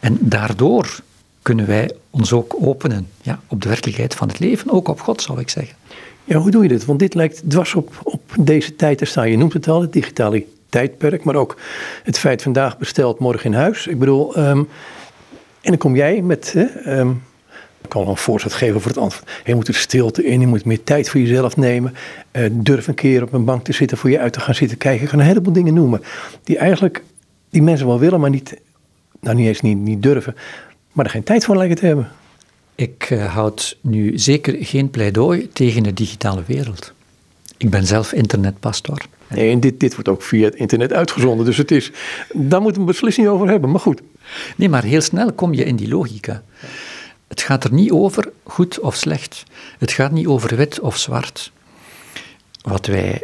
[0.00, 1.00] En daardoor
[1.42, 5.22] kunnen wij ons ook openen ja, op de werkelijkheid van het leven, ook op God
[5.22, 5.76] zou ik zeggen.
[6.24, 6.84] Ja, hoe doe je dit?
[6.84, 9.30] Want dit lijkt dwars op, op deze tijd te staan.
[9.30, 11.56] Je noemt het al, het digitale tijdperk, maar ook
[12.02, 13.86] het feit vandaag besteld, morgen in huis.
[13.86, 14.58] Ik bedoel, ehm,
[15.60, 17.06] en dan kom jij met, ik
[17.90, 19.30] kan wel een voorzet geven voor het antwoord.
[19.44, 21.94] Je moet er stilte in, je moet meer tijd voor jezelf nemen.
[22.32, 24.78] Uh, durf een keer op een bank te zitten, voor je uit te gaan zitten
[24.78, 25.02] kijken.
[25.02, 26.02] Ik kan een heleboel dingen noemen
[26.44, 27.02] die eigenlijk
[27.50, 28.56] die mensen wel willen, maar niet,
[29.20, 30.34] nou niet eens niet, niet durven,
[30.92, 32.08] maar er geen tijd voor lijken te hebben.
[32.74, 36.92] Ik uh, houd nu zeker geen pleidooi tegen de digitale wereld.
[37.56, 38.98] Ik ben zelf internetpastor.
[39.26, 41.46] Nee, en dit, dit wordt ook via het internet uitgezonden.
[41.46, 41.92] Dus het is,
[42.34, 43.70] daar moeten we een beslissing over hebben.
[43.70, 44.00] Maar goed.
[44.56, 46.42] Nee, maar heel snel kom je in die logica.
[47.30, 49.42] Het gaat er niet over goed of slecht.
[49.78, 51.52] Het gaat niet over wit of zwart.
[52.62, 53.22] Wat wij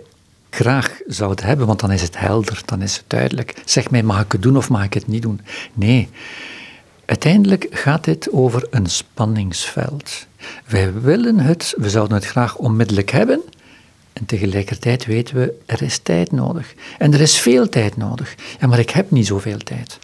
[0.50, 3.62] graag zouden hebben, want dan is het helder, dan is het duidelijk.
[3.64, 5.40] Zeg mij, mag ik het doen of mag ik het niet doen?
[5.74, 6.08] Nee.
[7.04, 10.26] Uiteindelijk gaat dit over een spanningsveld.
[10.66, 13.40] Wij willen het, we zouden het graag onmiddellijk hebben,
[14.12, 16.74] en tegelijkertijd weten we, er is tijd nodig.
[16.98, 18.34] En er is veel tijd nodig.
[18.60, 19.98] Ja, maar ik heb niet zoveel tijd.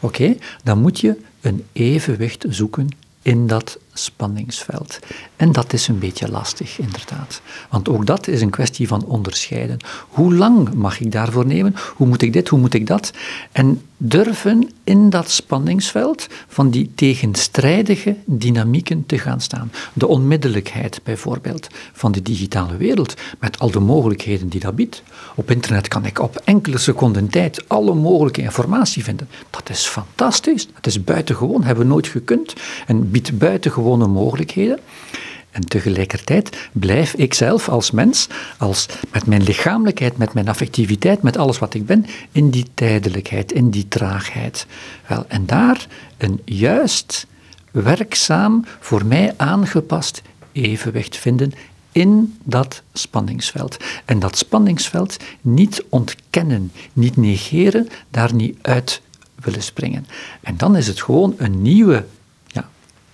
[0.00, 2.88] Oké, dan moet je een evenwicht zoeken
[3.22, 4.98] in dat spanningsveld.
[5.36, 7.40] En dat is een beetje lastig, inderdaad.
[7.70, 9.78] Want ook dat is een kwestie van onderscheiden.
[10.08, 11.74] Hoe lang mag ik daarvoor nemen?
[11.94, 12.48] Hoe moet ik dit?
[12.48, 13.12] Hoe moet ik dat?
[13.52, 19.72] En durven in dat spanningsveld van die tegenstrijdige dynamieken te gaan staan.
[19.92, 25.02] De onmiddellijkheid bijvoorbeeld van de digitale wereld, met al de mogelijkheden die dat biedt.
[25.34, 29.28] Op internet kan ik op enkele seconden tijd alle mogelijke informatie vinden.
[29.50, 32.54] Dat is fantastisch, dat is buitengewoon, hebben we nooit gekund
[32.86, 33.38] en biedt
[33.88, 34.78] buitengewone mogelijkheden.
[35.50, 41.36] En tegelijkertijd blijf ik zelf als mens, als, met mijn lichamelijkheid, met mijn affectiviteit, met
[41.36, 44.66] alles wat ik ben, in die tijdelijkheid, in die traagheid.
[45.06, 47.26] Wel, en daar een juist,
[47.70, 50.22] werkzaam, voor mij aangepast
[50.52, 51.52] evenwicht vinden
[51.92, 53.76] in dat spanningsveld.
[54.04, 59.00] En dat spanningsveld niet ontkennen, niet negeren, daar niet uit
[59.34, 60.06] willen springen.
[60.40, 62.04] En dan is het gewoon een nieuwe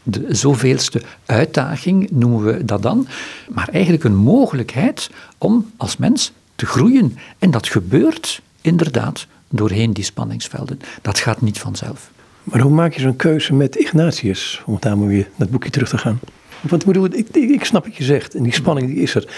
[0.05, 3.07] de zoveelste uitdaging noemen we dat dan,
[3.49, 7.19] maar eigenlijk een mogelijkheid om als mens te groeien.
[7.39, 10.81] En dat gebeurt inderdaad doorheen die spanningsvelden.
[11.03, 12.11] Dat gaat niet vanzelf.
[12.43, 15.89] Maar hoe maak je zo'n keuze met Ignatius, om daar maar weer het boekje terug
[15.89, 16.21] te gaan?
[16.61, 19.29] Want ik, ik, ik snap wat je zegt en die spanning die is er.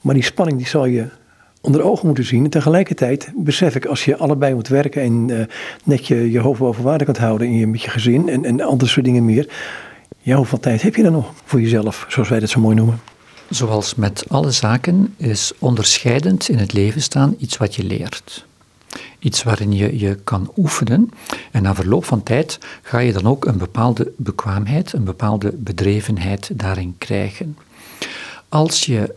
[0.00, 1.08] Maar die spanning die zal je
[1.62, 2.44] onder ogen moeten zien.
[2.44, 5.44] En tegelijkertijd besef ik, als je allebei moet werken en uh,
[5.84, 8.60] net je, je hoofd boven water kunt houden in je, met je gezin en, en
[8.60, 9.48] andere soort dingen meer.
[10.18, 13.00] Ja, hoeveel tijd heb je dan nog voor jezelf, zoals wij dat zo mooi noemen?
[13.48, 18.46] Zoals met alle zaken is onderscheidend in het leven staan iets wat je leert.
[19.18, 21.10] Iets waarin je je kan oefenen.
[21.50, 26.50] En na verloop van tijd ga je dan ook een bepaalde bekwaamheid, een bepaalde bedrevenheid
[26.54, 27.56] daarin krijgen.
[28.48, 29.14] Als je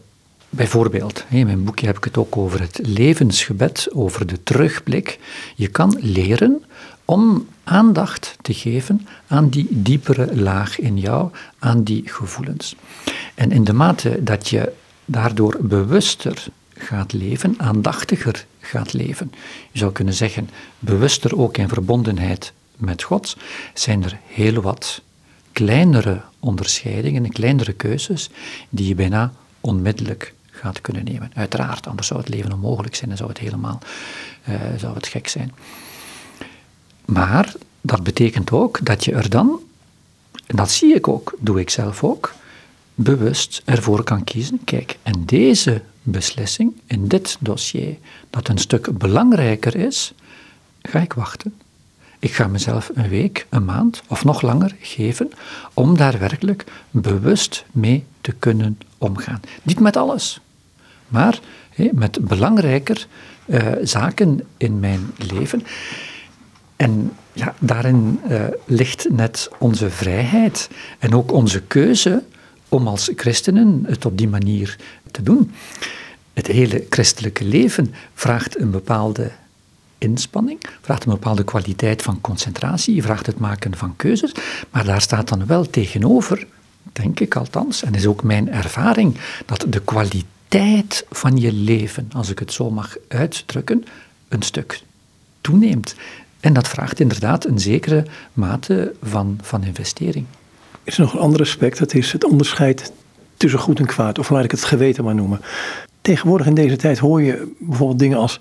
[0.55, 5.19] Bijvoorbeeld, in mijn boekje heb ik het ook over het levensgebed, over de terugblik.
[5.55, 6.63] Je kan leren
[7.05, 12.75] om aandacht te geven aan die diepere laag in jou, aan die gevoelens.
[13.33, 14.71] En in de mate dat je
[15.05, 19.31] daardoor bewuster gaat leven, aandachtiger gaat leven,
[19.71, 23.37] je zou kunnen zeggen bewuster ook in verbondenheid met God,
[23.73, 25.01] zijn er heel wat
[25.51, 28.29] kleinere onderscheidingen, kleinere keuzes
[28.69, 30.33] die je bijna onmiddellijk
[30.65, 31.31] gaat kunnen nemen.
[31.33, 33.79] Uiteraard, anders zou het leven onmogelijk zijn en zou het helemaal
[34.49, 35.51] uh, zou het gek zijn.
[37.05, 39.59] Maar dat betekent ook dat je er dan,
[40.45, 42.33] en dat zie ik ook, doe ik zelf ook,
[42.95, 44.59] bewust ervoor kan kiezen.
[44.63, 47.97] Kijk, en deze beslissing in dit dossier,
[48.29, 50.13] dat een stuk belangrijker is,
[50.81, 51.53] ga ik wachten.
[52.19, 55.31] Ik ga mezelf een week, een maand of nog langer geven
[55.73, 59.41] om daar werkelijk bewust mee te kunnen omgaan.
[59.63, 60.39] Niet met alles
[61.07, 61.39] maar
[61.91, 63.07] met belangrijker
[63.45, 65.63] uh, zaken in mijn leven.
[66.75, 72.23] En ja, daarin uh, ligt net onze vrijheid en ook onze keuze
[72.69, 74.77] om als christenen het op die manier
[75.11, 75.51] te doen.
[76.33, 79.31] Het hele christelijke leven vraagt een bepaalde
[79.97, 84.31] inspanning, vraagt een bepaalde kwaliteit van concentratie, vraagt het maken van keuzes,
[84.71, 86.47] maar daar staat dan wel tegenover,
[86.93, 90.33] denk ik althans, en is ook mijn ervaring, dat de kwaliteit
[91.09, 93.83] van je leven, als ik het zo mag uitdrukken,
[94.27, 94.81] een stuk
[95.41, 95.95] toeneemt.
[96.39, 100.25] En dat vraagt inderdaad een zekere mate van, van investering.
[100.71, 102.91] Er is nog een ander aspect, dat is het onderscheid
[103.37, 105.41] tussen goed en kwaad, of laat ik het geweten maar noemen.
[106.01, 108.39] Tegenwoordig in deze tijd hoor je bijvoorbeeld dingen als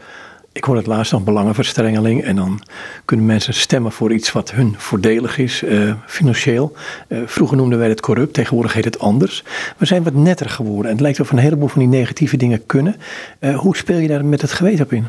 [0.54, 2.22] ik hoor het laatst nog belangenverstrengeling.
[2.22, 2.60] En dan
[3.04, 6.76] kunnen mensen stemmen voor iets wat hun voordelig is, uh, financieel.
[7.08, 9.44] Uh, vroeger noemden wij het corrupt, tegenwoordig heet het anders.
[9.76, 10.84] We zijn wat netter geworden.
[10.84, 12.96] En het lijkt of een heleboel van die negatieve dingen kunnen.
[13.40, 15.06] Uh, hoe speel je daar met het geweten op in?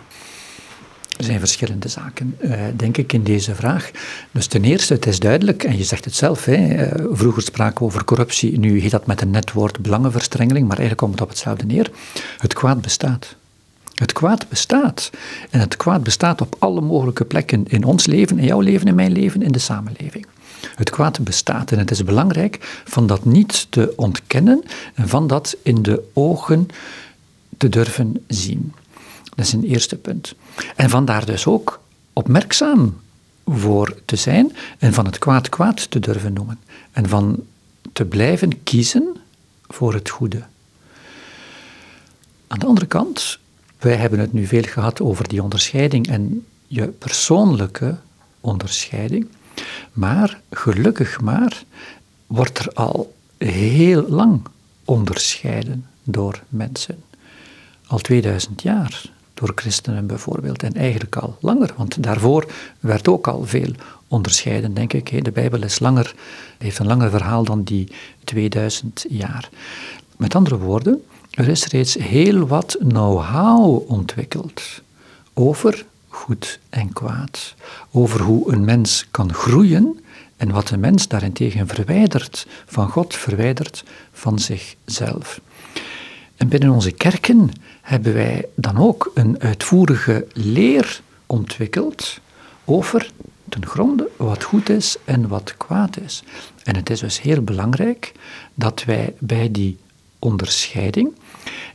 [1.18, 2.38] Er zijn verschillende zaken,
[2.76, 3.92] denk ik, in deze vraag.
[4.32, 7.86] Dus ten eerste, het is duidelijk, en je zegt het zelf, hè, vroeger spraken we
[7.86, 11.30] over corruptie, nu heet dat met een net woord belangenverstrengeling, maar eigenlijk komt het op
[11.30, 11.92] hetzelfde neer.
[12.38, 13.36] Het kwaad bestaat.
[13.96, 15.10] Het kwaad bestaat.
[15.50, 18.96] En het kwaad bestaat op alle mogelijke plekken in ons leven, in jouw leven, in
[18.96, 20.26] mijn leven, in de samenleving.
[20.76, 25.56] Het kwaad bestaat en het is belangrijk van dat niet te ontkennen en van dat
[25.62, 26.68] in de ogen
[27.58, 28.74] te durven zien.
[29.36, 30.36] Dat is een eerste punt.
[30.76, 31.80] En vandaar dus ook
[32.14, 32.98] opmerkzaam
[33.46, 36.60] voor te zijn en van het kwaad kwaad te durven noemen.
[36.92, 37.44] En van
[37.94, 39.16] te blijven kiezen
[39.68, 40.44] voor het goede.
[42.48, 43.40] Aan de andere kant
[43.86, 47.96] wij hebben het nu veel gehad over die onderscheiding en je persoonlijke
[48.42, 49.28] onderscheiding.
[49.94, 51.64] Maar, gelukkig maar,
[52.28, 54.42] wordt er al heel lang
[54.86, 57.04] onderscheiden door mensen.
[57.88, 59.02] Al 2000 jaar
[59.34, 63.72] door christenen bijvoorbeeld, en eigenlijk al langer, want daarvoor werd ook al veel
[64.08, 65.24] onderscheiden, denk ik.
[65.24, 66.16] De Bijbel is langer,
[66.58, 67.92] heeft een langer verhaal dan die
[68.24, 69.50] 2000 jaar.
[70.18, 71.04] Met andere woorden,
[71.36, 74.62] er is reeds heel wat know-how ontwikkeld
[75.34, 77.56] over goed en kwaad,
[77.92, 80.00] over hoe een mens kan groeien
[80.38, 85.42] en wat een mens daarentegen verwijdert van God, verwijdert van zichzelf.
[86.36, 92.20] En binnen onze kerken hebben wij dan ook een uitvoerige leer ontwikkeld
[92.66, 93.12] over
[93.50, 96.24] ten gronde wat goed is en wat kwaad is.
[96.64, 98.12] En het is dus heel belangrijk
[98.54, 99.78] dat wij bij die
[100.20, 101.14] onderscheiding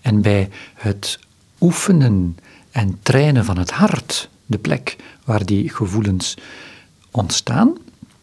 [0.00, 1.18] en bij het
[1.60, 2.36] oefenen
[2.70, 6.36] en trainen van het hart, de plek waar die gevoelens
[7.10, 7.76] ontstaan,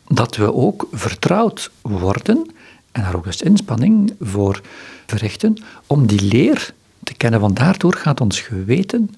[0.07, 2.51] dat we ook vertrouwd worden
[2.91, 4.61] en daar ook dus inspanning voor
[5.05, 7.39] verrichten om die leer te kennen.
[7.39, 9.15] Want daardoor gaat ons geweten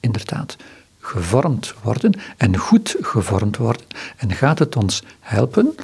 [0.00, 0.56] inderdaad
[1.00, 3.86] gevormd worden en goed gevormd worden.
[4.16, 5.74] En gaat het ons helpen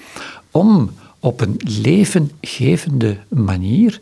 [0.51, 4.01] om op een levengevende manier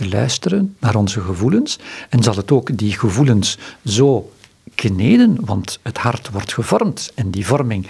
[0.00, 1.78] te luisteren naar onze gevoelens.
[2.08, 4.32] En zal het ook die gevoelens zo
[4.74, 7.86] kneden, want het hart wordt gevormd en die vorming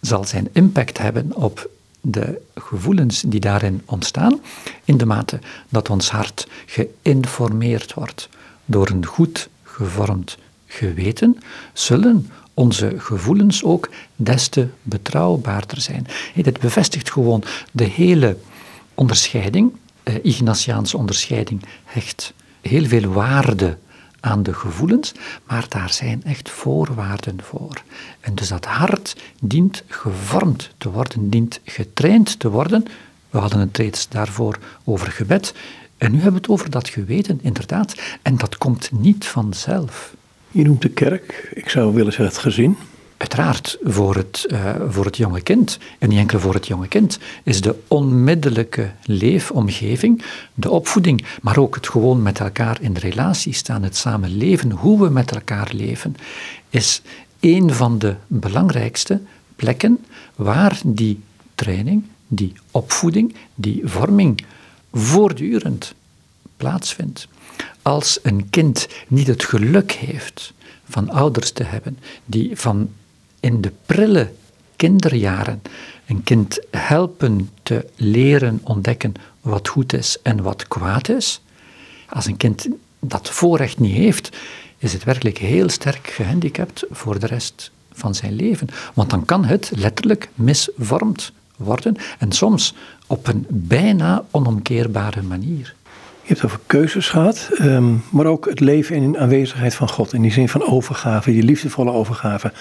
[0.00, 4.40] zal zijn impact hebben op de gevoelens die daarin ontstaan,
[4.84, 8.28] in de mate dat ons hart geïnformeerd wordt
[8.64, 11.38] door een goed gevormd geweten,
[11.72, 16.06] zullen onze gevoelens ook des te betrouwbaarder zijn.
[16.34, 18.36] Dit bevestigt gewoon de hele
[18.94, 19.72] onderscheiding,
[20.22, 23.78] Ignatiaanse onderscheiding, hecht heel veel waarde
[24.20, 25.12] aan de gevoelens,
[25.46, 27.82] maar daar zijn echt voorwaarden voor.
[28.20, 32.84] En dus dat hart dient gevormd te worden, dient getraind te worden.
[33.30, 35.54] We hadden het reeds daarvoor over gebed.
[35.98, 37.94] En nu hebben we het over dat geweten, inderdaad.
[38.22, 40.14] En dat komt niet vanzelf.
[40.50, 42.76] Je noemt de kerk, ik zou willen zeggen het gezin.
[43.22, 47.18] Uiteraard, voor het, uh, voor het jonge kind, en niet enkel voor het jonge kind,
[47.42, 50.22] is de onmiddellijke leefomgeving,
[50.54, 55.08] de opvoeding, maar ook het gewoon met elkaar in relatie staan, het samenleven, hoe we
[55.08, 56.16] met elkaar leven,
[56.70, 57.02] is
[57.40, 59.20] een van de belangrijkste
[59.56, 60.04] plekken
[60.34, 61.20] waar die
[61.54, 64.44] training, die opvoeding, die vorming
[64.92, 65.94] voortdurend
[66.56, 67.28] plaatsvindt.
[67.82, 70.52] Als een kind niet het geluk heeft
[70.88, 72.88] van ouders te hebben die van
[73.42, 74.32] in de prille
[74.76, 75.62] kinderjaren
[76.06, 81.40] een kind helpen te leren ontdekken wat goed is en wat kwaad is.
[82.08, 82.68] Als een kind
[83.00, 84.36] dat voorrecht niet heeft,
[84.78, 88.68] is het werkelijk heel sterk gehandicapt voor de rest van zijn leven.
[88.94, 92.74] Want dan kan het letterlijk misvormd worden en soms
[93.06, 95.74] op een bijna onomkeerbare manier.
[96.22, 100.12] Je hebt over keuzes gehad, ehm, maar ook het leven in aanwezigheid van God.
[100.12, 102.52] In die zin van overgave, die liefdevolle overgave.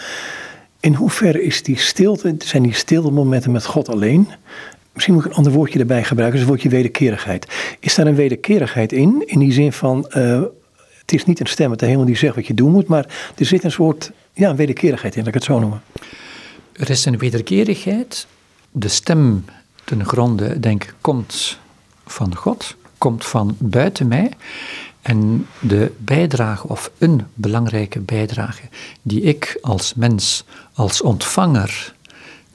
[0.82, 4.28] In hoeverre is die stilte, zijn die stilte momenten met God alleen?
[4.94, 7.48] Misschien moet ik een ander woordje erbij gebruiken, dus het woordje wederkerigheid.
[7.80, 9.24] Is daar een wederkerigheid in?
[9.26, 10.42] In die zin van, uh,
[11.00, 13.46] het is niet een stem de hemel die zegt wat je doen moet, maar er
[13.46, 15.82] zit een soort ja, een wederkerigheid in, laat ik het zo noemen.
[16.74, 18.28] Er is een wederkerigheid.
[18.72, 19.46] De stem
[19.84, 21.60] ten gronde, denk ik, komt
[22.06, 24.32] van God, komt van buiten mij.
[25.02, 28.62] En de bijdrage, of een belangrijke bijdrage,
[29.02, 31.94] die ik als mens, als ontvanger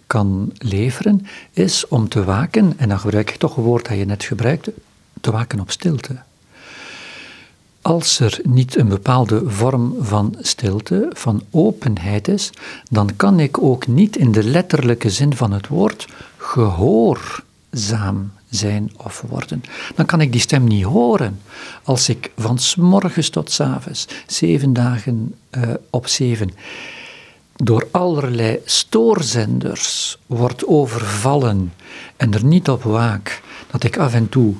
[0.06, 4.04] kan leveren, is om te waken, en dan gebruik ik toch een woord dat je
[4.04, 4.72] net gebruikte,
[5.20, 6.16] te waken op stilte.
[7.82, 12.50] Als er niet een bepaalde vorm van stilte, van openheid is,
[12.90, 16.06] dan kan ik ook niet in de letterlijke zin van het woord
[16.36, 19.62] gehoorzaam zijn of worden.
[19.94, 21.40] Dan kan ik die stem niet horen.
[21.82, 26.50] Als ik van s morgens tot s avonds, zeven dagen uh, op zeven,
[27.56, 31.72] door allerlei stoorzenders wordt overvallen
[32.16, 34.54] en er niet op waak, dat ik af en toe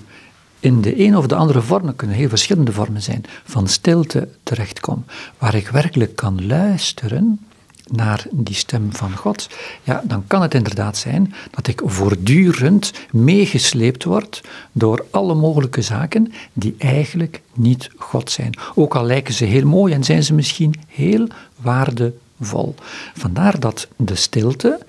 [0.61, 5.05] in de een of de andere vormen, kunnen heel verschillende vormen zijn, van stilte terechtkom,
[5.39, 7.41] waar ik werkelijk kan luisteren
[7.87, 9.49] naar die stem van God,
[9.82, 14.41] ja, dan kan het inderdaad zijn dat ik voortdurend meegesleept word
[14.72, 18.59] door alle mogelijke zaken die eigenlijk niet God zijn.
[18.74, 22.74] Ook al lijken ze heel mooi en zijn ze misschien heel waardevol.
[23.14, 24.80] Vandaar dat de stilte,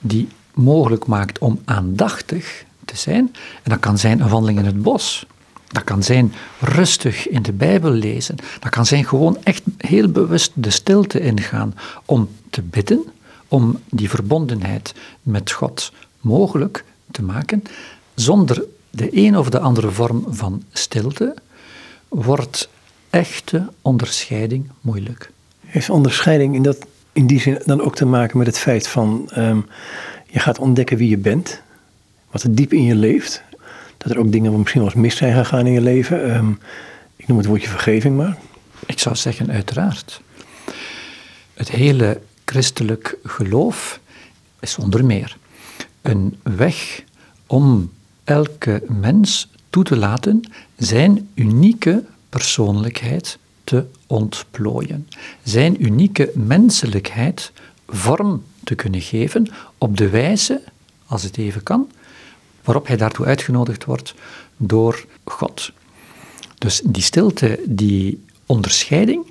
[0.00, 4.82] die mogelijk maakt om aandachtig te zijn, en dat kan zijn een wandeling in het
[4.82, 5.26] bos,
[5.74, 8.36] dat kan zijn rustig in de Bijbel lezen.
[8.60, 13.04] Dat kan zijn gewoon echt heel bewust de stilte ingaan om te bidden,
[13.48, 17.62] om die verbondenheid met God mogelijk te maken,
[18.14, 21.34] zonder de een of de andere vorm van stilte,
[22.08, 22.68] wordt
[23.10, 25.30] echte onderscheiding moeilijk.
[25.60, 29.30] Heeft onderscheiding in, dat, in die zin dan ook te maken met het feit van
[29.30, 29.60] ehm,
[30.26, 31.60] je gaat ontdekken wie je bent,
[32.30, 33.42] wat er diep in je leeft,
[34.04, 36.34] dat er ook dingen misschien wel eens mis zijn gegaan in je leven.
[36.34, 36.50] Ehm,
[37.16, 38.36] ik noem het woordje vergeving maar.
[38.86, 40.20] Ik zou zeggen, uiteraard.
[41.54, 44.00] Het hele christelijk geloof
[44.60, 45.36] is zonder meer
[46.02, 47.02] een weg
[47.46, 47.92] om
[48.24, 50.42] elke mens toe te laten
[50.76, 55.08] zijn unieke persoonlijkheid te ontplooien.
[55.42, 57.52] Zijn unieke menselijkheid
[57.88, 59.48] vorm te kunnen geven
[59.78, 60.62] op de wijze,
[61.06, 61.90] als het even kan,
[62.64, 64.14] waarop hij daartoe uitgenodigd wordt
[64.56, 65.72] door God.
[66.58, 69.26] Dus die stilte, die onderscheiding,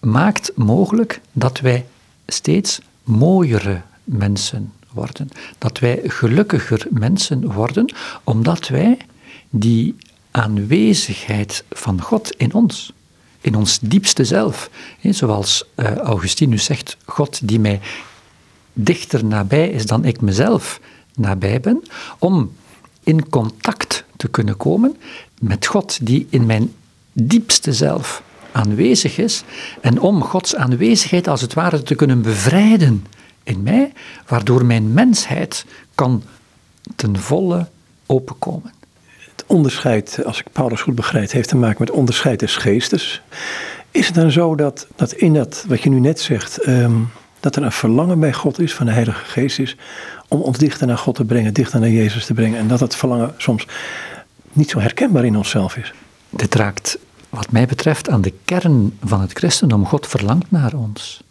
[0.00, 1.86] maakt mogelijk dat wij
[2.26, 5.30] steeds mooiere mensen worden.
[5.58, 7.94] Dat wij gelukkiger mensen worden,
[8.24, 8.96] omdat wij
[9.50, 9.96] die
[10.30, 12.92] aanwezigheid van God in ons,
[13.40, 14.70] in ons diepste zelf,
[15.02, 17.80] zoals eh, Augustinus zegt, God die mij
[18.72, 20.80] dichter nabij is dan ik mezelf
[21.20, 21.82] nabij ben,
[22.18, 22.52] om
[23.02, 24.96] in contact te kunnen komen
[25.40, 26.72] met God die in mijn
[27.12, 29.44] diepste zelf aanwezig is
[29.80, 33.06] en om Gods aanwezigheid als het ware te kunnen bevrijden
[33.42, 33.92] in mij,
[34.26, 35.64] waardoor mijn mensheid
[35.94, 36.22] kan
[36.96, 37.68] ten volle
[38.06, 38.72] openkomen.
[39.18, 43.22] Het onderscheid, als ik Paulus goed begrijp, heeft te maken met onderscheid des geestes.
[43.90, 47.00] Is het dan zo dat, dat in dat, wat je nu net zegt, ehm,
[47.40, 49.76] dat er een verlangen bij God is, van de Heilige Geest is,
[50.28, 52.58] om ons dichter naar God te brengen, dichter naar Jezus te brengen.
[52.58, 53.66] En dat dat verlangen soms
[54.52, 55.92] niet zo herkenbaar in onszelf is.
[56.30, 59.86] Dit raakt, wat mij betreft, aan de kern van het christendom.
[59.86, 61.22] God verlangt naar ons.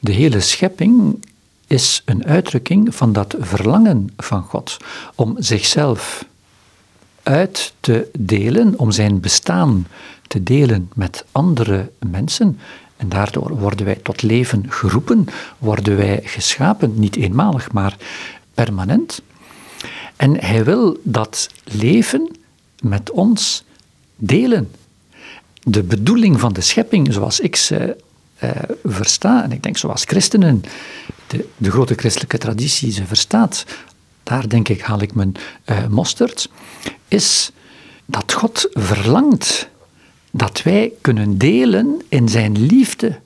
[0.00, 1.24] De hele schepping
[1.66, 4.76] is een uitdrukking van dat verlangen van God
[5.14, 6.24] om zichzelf
[7.22, 9.86] uit te delen, om zijn bestaan
[10.26, 12.58] te delen met andere mensen.
[12.98, 15.26] En daardoor worden wij tot leven geroepen,
[15.58, 17.96] worden wij geschapen, niet eenmalig, maar
[18.54, 19.22] permanent.
[20.16, 22.36] En hij wil dat leven
[22.80, 23.64] met ons
[24.16, 24.70] delen.
[25.62, 27.96] De bedoeling van de schepping, zoals ik ze
[28.42, 28.50] uh,
[28.84, 30.62] versta, en ik denk zoals christenen
[31.26, 33.64] de, de grote christelijke traditie ze verstaat,
[34.22, 35.34] daar denk ik haal ik mijn
[35.66, 36.50] uh, mosterd,
[37.08, 37.50] is
[38.06, 39.68] dat God verlangt
[40.30, 43.18] dat wij kunnen delen in zijn liefde,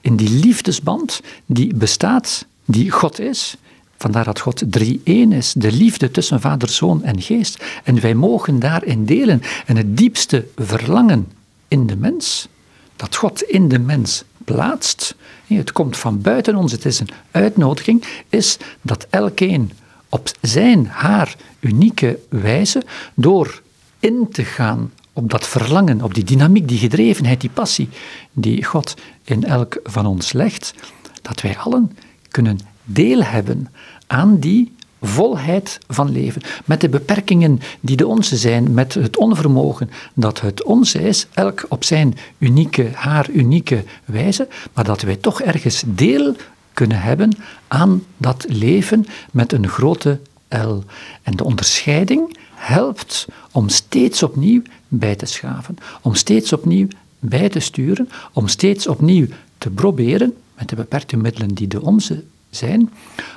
[0.00, 3.56] in die liefdesband die bestaat, die God is.
[3.98, 7.64] Vandaar dat God drie-één is, de liefde tussen Vader, Zoon en Geest.
[7.84, 9.42] En wij mogen daarin delen.
[9.66, 11.32] En het diepste verlangen
[11.68, 12.48] in de mens,
[12.96, 15.14] dat God in de mens plaatst,
[15.46, 19.72] het komt van buiten ons, het is een uitnodiging, is dat elkeen
[20.08, 22.82] op zijn, haar unieke wijze,
[23.14, 23.62] door
[24.00, 27.88] in te gaan op dat verlangen, op die dynamiek, die gedrevenheid, die passie
[28.32, 28.94] die God
[29.24, 30.74] in elk van ons legt,
[31.22, 31.96] dat wij allen
[32.28, 33.68] kunnen deel hebben
[34.06, 39.90] aan die volheid van leven, met de beperkingen die de onze zijn, met het onvermogen
[40.14, 45.40] dat het onze is, elk op zijn unieke, haar unieke wijze, maar dat wij toch
[45.40, 46.34] ergens deel
[46.72, 47.32] kunnen hebben
[47.68, 50.78] aan dat leven met een grote L.
[51.22, 57.60] En de onderscheiding helpt om steeds opnieuw bij te schaven, om steeds opnieuw bij te
[57.60, 59.26] sturen, om steeds opnieuw
[59.58, 62.92] te proberen, met de beperkte middelen die de onze zijn,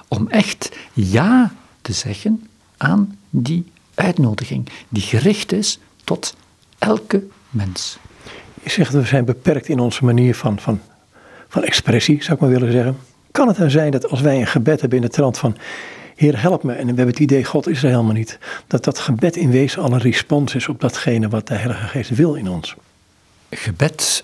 [0.07, 2.47] om echt ja te zeggen
[2.77, 6.35] aan die uitnodiging, die gericht is tot
[6.77, 7.97] elke mens.
[8.63, 10.79] Je zegt we zijn beperkt in onze manier van, van,
[11.47, 12.97] van expressie, zou ik maar willen zeggen.
[13.31, 15.57] Kan het dan zijn dat als wij een gebed hebben in de trant van
[16.19, 18.99] Heer help me en we hebben het idee God is er helemaal niet, dat dat
[18.99, 22.49] gebed in wezen al een respons is op datgene wat de Heilige Geest wil in
[22.49, 22.75] ons?
[23.49, 24.23] Gebed,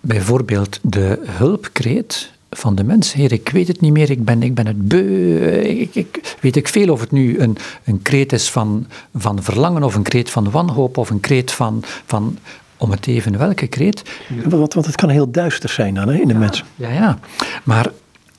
[0.00, 3.12] bijvoorbeeld de hulpkreet, van de mens.
[3.12, 5.60] Heer, ik weet het niet meer, ik ben, ik ben het beu.
[5.60, 9.82] Ik, ik, weet ik veel of het nu een, een kreet is van, van verlangen,
[9.82, 12.38] of een kreet van wanhoop, of een kreet van, van
[12.76, 14.02] om het even welke kreet.
[14.44, 16.64] Want, want het kan heel duister zijn dan hè, in de mens.
[16.76, 17.18] Ja, ja,
[17.64, 17.92] maar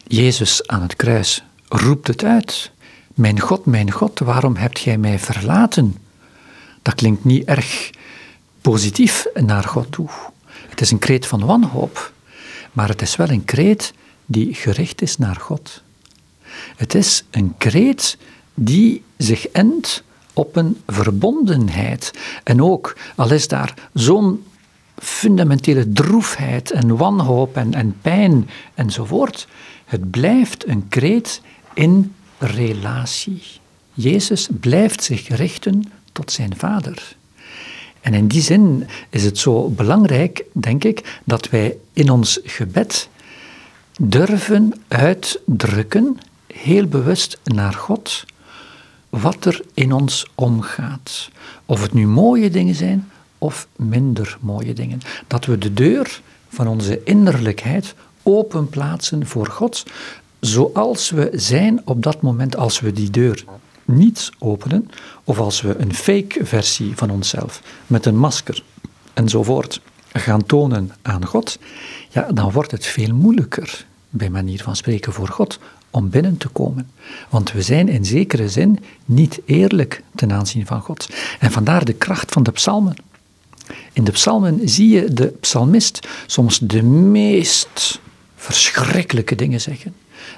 [0.08, 2.72] Jezus aan het kruis roept het uit.
[3.22, 5.96] Mijn God, mijn God, waarom hebt gij mij verlaten?
[6.82, 7.90] Dat klinkt niet erg
[8.62, 10.10] positief naar God toe.
[10.70, 12.14] Het is een kreet van wanhoop,
[12.72, 13.94] maar het is wel een kreet
[14.26, 15.84] die gericht is naar God.
[16.76, 18.18] Het is een kreet
[18.54, 20.04] die zich endt
[20.34, 22.14] op een verbondenheid.
[22.44, 24.46] En ook, al is daar zo'n
[24.98, 29.48] fundamentele droefheid en wanhoop en, en pijn enzovoort,
[29.86, 31.42] Het blijft een kreet
[31.74, 33.42] in relatie.
[33.94, 37.16] Jezus blijft zich richten tot zijn Vader.
[38.02, 43.10] En in die zin is het zo belangrijk, denk ik, dat wij in ons gebed
[44.00, 46.18] durven uitdrukken,
[46.54, 48.26] heel bewust naar God,
[49.10, 51.30] wat er in ons omgaat.
[51.66, 55.00] Of het nu mooie dingen zijn of minder mooie dingen.
[55.28, 59.86] Dat we de deur van onze innerlijkheid open plaatsen voor God,
[60.42, 63.44] zoals we zijn op dat moment als we die deur
[63.86, 64.89] niet openen,
[65.24, 68.64] of als we een fake versie van onszelf met een masker
[69.14, 69.82] enzovoort
[70.14, 71.60] gaan tonen aan God,
[72.10, 76.48] ja, dan wordt het veel moeilijker, bij manier van spreken voor God, om binnen te
[76.48, 76.92] komen.
[77.30, 81.10] Want we zijn in zekere zin niet eerlijk ten aanzien van God.
[81.39, 82.96] En vandaar de kracht van de psalmen.
[83.94, 88.00] In de psalmen zie je de psalmist soms de meest
[88.36, 89.94] verschrikkelijke dingen zeggen.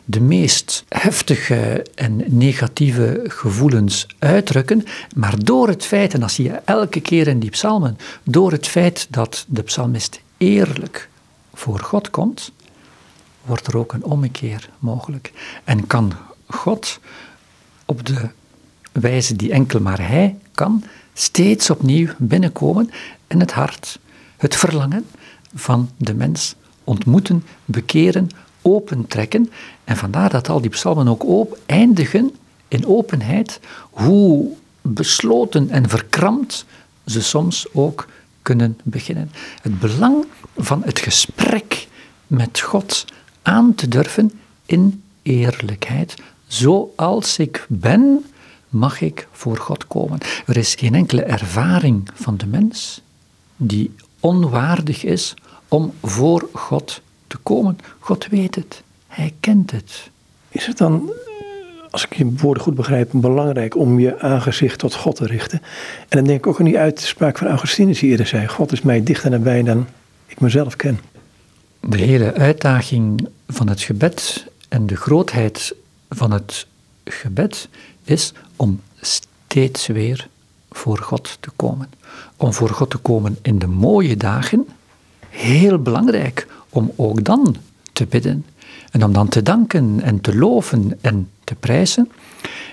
[0.06, 6.62] De meest heftige en negatieve gevoelens uitdrukken, maar door het feit, en dat zie je
[6.66, 11.10] elke keer in die psalmen, door het feit dat de psalmist eerlijk
[11.54, 12.52] voor God komt,
[13.46, 15.32] wordt er ook een ommekeer mogelijk.
[15.64, 16.14] En kan
[16.48, 17.00] God
[17.86, 18.30] op de
[18.92, 22.90] wijze die enkel maar Hij kan, steeds opnieuw binnenkomen
[23.28, 24.00] in het hart,
[24.38, 25.06] het verlangen
[25.56, 28.30] van de mens ontmoeten, bekeren,
[28.64, 29.51] opentrekken.
[29.84, 32.36] En vandaar dat al die psalmen ook eindigen
[32.68, 33.59] in openheid,
[33.89, 34.51] hoe
[34.82, 36.66] besloten en verkrampt
[37.05, 38.07] ze soms ook
[38.41, 39.32] kunnen beginnen.
[39.61, 40.26] Het belang
[40.57, 41.88] van het gesprek
[42.28, 43.05] met God
[43.41, 44.32] aan te durven
[44.66, 46.16] in eerlijkheid.
[46.47, 48.26] Zoals ik ben,
[48.70, 50.20] mag ik voor God komen.
[50.45, 53.01] Er is geen enkele ervaring van de mens
[53.57, 55.34] die onwaardig is
[55.68, 57.01] om voor God
[57.34, 57.78] te komen.
[58.00, 58.84] God weet het.
[59.08, 60.10] Hij kent het.
[60.50, 61.12] Is het dan,
[61.90, 65.62] als ik je woorden goed begrijp, belangrijk om je aangezicht tot God te richten?
[66.00, 68.82] En dan denk ik ook aan die uitspraak van Augustinus die eerder zei: God is
[68.82, 69.88] mij dichter nabij dan
[70.26, 71.00] ik mezelf ken.
[71.80, 75.76] De hele uitdaging van het gebed en de grootheid
[76.10, 76.68] van het
[77.04, 77.70] gebed
[78.04, 80.28] is om steeds weer
[80.72, 81.90] voor God te komen.
[82.38, 84.68] Om voor God te komen in de mooie dagen,
[85.30, 87.55] heel belangrijk om ook dan
[87.93, 88.45] te bidden.
[88.91, 92.11] En om dan te danken en te loven en te prijzen.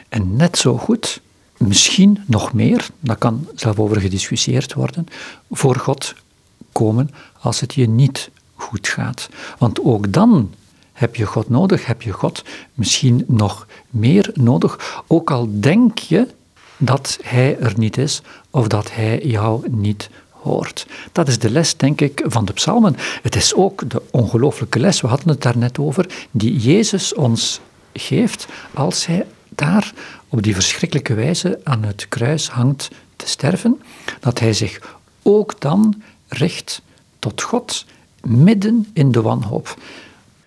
[0.08, 1.20] En net zo goed,
[1.56, 5.06] misschien nog meer, daar kan zelf over gediscussieerd worden,
[5.50, 6.14] voor God
[6.72, 9.28] komen als het je niet goed gaat.
[9.58, 10.50] Want ook dan
[10.92, 12.44] heb je God nodig, heb je God
[12.74, 16.26] misschien nog meer nodig, ook al denk je
[16.76, 20.10] dat Hij er niet is of dat Hij jou niet
[20.42, 20.86] hoort.
[21.12, 22.96] Dat is de les, denk ik, van de psalmen.
[23.22, 27.60] Het is ook de ongelooflijke les, we hadden het daar net over, die Jezus ons
[27.92, 29.92] geeft als Hij daar
[30.28, 33.80] op die verschrikkelijke wijze aan het kruis hangt te sterven,
[34.20, 36.82] dat Hij zich ook dan richt
[37.18, 37.86] tot God
[38.22, 39.76] midden in de wanhoop.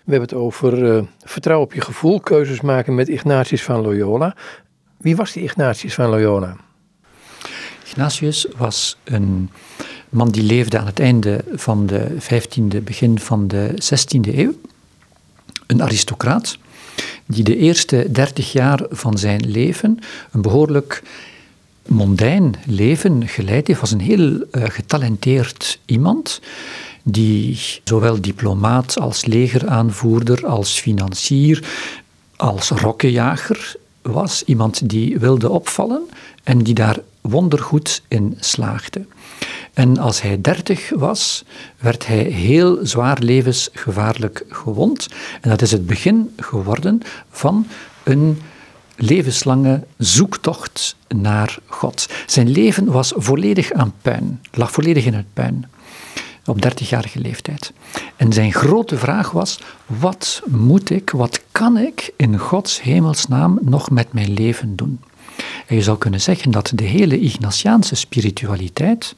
[0.04, 4.36] We hebben het over uh, vertrouwen op je gevoel, keuzes maken met Ignatius van Loyola.
[4.96, 6.56] Wie was die Ignatius van Loyola?
[7.84, 9.50] Ignatius was een
[10.08, 14.54] man die leefde aan het einde van de 15e, begin van de 16e eeuw.
[15.66, 16.58] Een aristocraat
[17.26, 19.98] die de eerste 30 jaar van zijn leven
[20.32, 21.02] een behoorlijk
[21.86, 23.80] mondijn leven geleid heeft.
[23.80, 26.40] was een heel uh, getalenteerd iemand
[27.02, 31.64] die zowel diplomaat als legeraanvoerder, als financier,
[32.36, 34.42] als rokkenjager was.
[34.44, 36.02] Iemand die wilde opvallen
[36.42, 36.98] en die daar
[37.28, 39.06] wondergoed in slaagde.
[39.72, 41.44] En als hij dertig was,
[41.78, 45.08] werd hij heel zwaar levensgevaarlijk gewond.
[45.40, 47.00] En dat is het begin geworden
[47.30, 47.66] van
[48.02, 48.40] een
[48.96, 52.08] levenslange zoektocht naar God.
[52.26, 55.66] Zijn leven was volledig aan puin, lag volledig in het puin
[56.46, 57.72] op 30-jarige leeftijd.
[58.16, 63.90] En zijn grote vraag was: wat moet ik, wat kan ik in Gods hemelsnaam nog
[63.90, 65.00] met mijn leven doen?
[65.66, 69.14] En je zou kunnen zeggen dat de hele Ignatiaanse spiritualiteit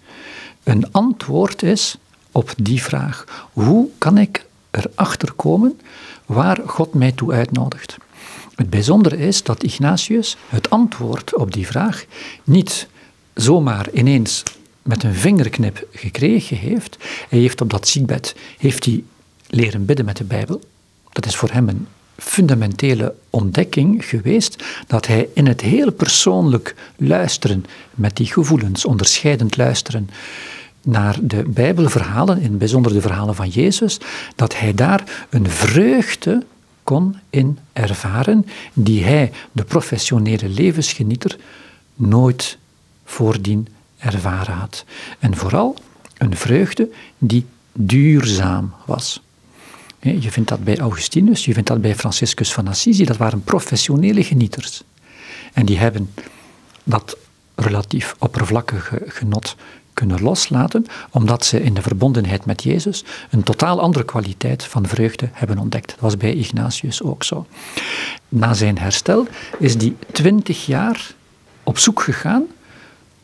[0.63, 1.97] een antwoord is
[2.33, 3.49] op die vraag.
[3.53, 5.81] Hoe kan ik erachter komen
[6.27, 7.97] waar God mij toe uitnodigt?
[8.55, 12.05] Het bijzondere is dat Ignatius het antwoord op die vraag
[12.45, 12.89] niet
[13.35, 14.43] zomaar ineens
[14.83, 16.97] met een vingerknip gekregen heeft.
[17.29, 19.05] Hij heeft op dat ziekbed heeft hij
[19.47, 20.61] leren bidden met de Bijbel.
[21.13, 21.87] Dat is voor hem een
[22.17, 27.65] fundamentele ontdekking geweest dat hij in het heel persoonlijk luisteren
[27.95, 30.11] met die gevoelens, onderscheidend luisteren
[30.83, 34.01] naar de Bijbelverhalen, in het bijzonder de verhalen van Jezus,
[34.37, 36.43] dat hij daar een vreugde
[36.85, 41.37] kon in ervaren, die hij, de professionele levensgenieter,
[41.95, 42.59] nooit
[43.05, 44.85] voordien ervaren had.
[45.19, 45.77] En vooral
[46.19, 46.89] een vreugde
[47.19, 49.23] die duurzaam was.
[50.01, 54.25] Je vindt dat bij Augustinus, je vindt dat bij Franciscus van Assisi, dat waren professionele
[54.25, 54.83] genieters.
[55.53, 56.11] En die hebben
[56.85, 57.17] dat
[57.55, 59.57] relatief oppervlakkige genot
[59.97, 65.29] kunnen loslaten, omdat ze in de verbondenheid met Jezus een totaal andere kwaliteit van vreugde
[65.33, 65.89] hebben ontdekt.
[65.89, 67.47] Dat was bij Ignatius ook zo.
[68.29, 69.27] Na zijn herstel
[69.59, 71.15] is hij twintig jaar
[71.63, 72.45] op zoek gegaan,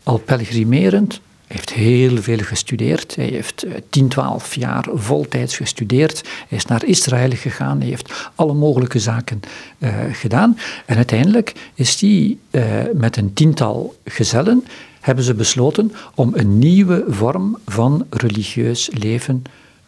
[0.02, 1.20] al pelgrimerend,
[1.52, 3.16] heeft heel veel gestudeerd.
[3.16, 6.22] Hij heeft 10, eh, 12 jaar voltijds gestudeerd.
[6.48, 7.80] Hij is naar Israël gegaan.
[7.80, 9.40] Hij heeft alle mogelijke zaken
[9.78, 10.58] uh, gedaan.
[10.86, 12.62] En uiteindelijk is hij uh,
[12.94, 14.64] met een tiental gezellen
[15.02, 19.42] hebben ze besloten om een nieuwe vorm van religieus leven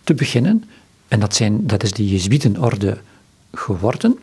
[0.04, 0.64] te beginnen.
[1.08, 2.98] En dat, zijn, dat is de Jezuïtenorde
[3.52, 4.18] geworden.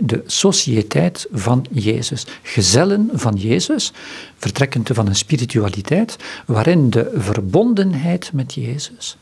[0.00, 2.26] De sociëteit van Jezus.
[2.42, 3.92] Gezellen van Jezus,
[4.38, 6.16] vertrekkend van een spiritualiteit
[6.46, 9.16] waarin de verbondenheid met Jezus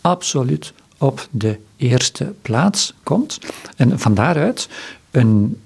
[0.00, 3.38] absoluut op de eerste plaats komt.
[3.76, 4.68] En van daaruit
[5.10, 5.60] een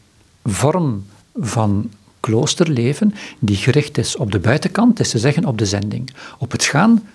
[0.44, 6.10] vorm van kloosterleven die gericht is op de buitenkant, is te zeggen op de zending.
[6.38, 7.08] Op het gaan,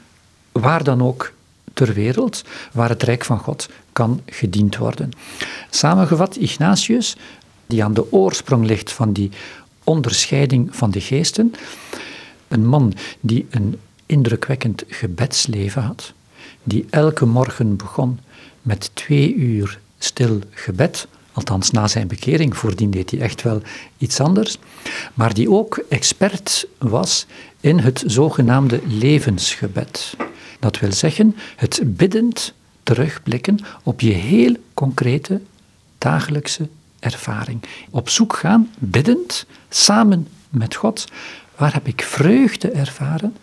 [0.51, 1.33] waar dan ook
[1.77, 5.11] ter wereld, waar het Rijk van God kan gediend worden.
[5.69, 7.15] Samengevat, Ignatius,
[7.65, 9.31] die aan de oorsprong ligt van die
[9.83, 11.53] onderscheiding van de geesten,
[12.47, 16.13] een man die een indrukwekkend gebedsleven had,
[16.63, 18.19] die elke morgen begon
[18.61, 23.61] met twee uur stil gebed, althans na zijn bekering, voordien deed hij echt wel
[23.97, 24.57] iets anders,
[25.13, 27.25] maar die ook expert was
[27.59, 30.15] in het zogenaamde levensgebed.
[30.59, 32.53] Dat wil zeggen, het biddend
[32.83, 35.41] terugblikken op je heel concrete
[35.97, 36.67] dagelijkse
[36.99, 37.61] ervaring.
[37.89, 41.07] Op zoek gaan, biddend, samen met God.
[41.55, 43.35] Waar heb ik vreugde ervaren?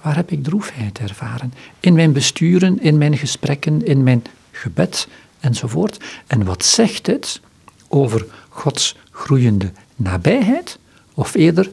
[0.00, 1.54] Waar heb ik droefheid ervaren?
[1.80, 5.08] In mijn besturen, in mijn gesprekken, in mijn gebed
[5.40, 6.04] enzovoort.
[6.26, 7.40] En wat zegt het
[7.88, 10.78] over Gods groeiende nabijheid,
[11.14, 11.72] of eerder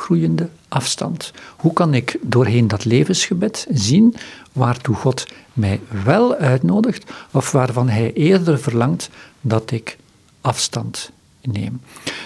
[0.00, 1.32] groeiende afstand?
[1.56, 4.14] Hoe kan ik doorheen dat levensgebed zien
[4.52, 9.96] waartoe God mij wel uitnodigt, of waarvan Hij eerder verlangt dat ik
[10.40, 11.10] afstand
[11.42, 11.80] neem?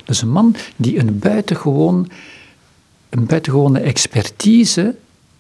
[0.05, 2.11] Dus een man die een, buitengewoon,
[3.09, 4.97] een buitengewone expertise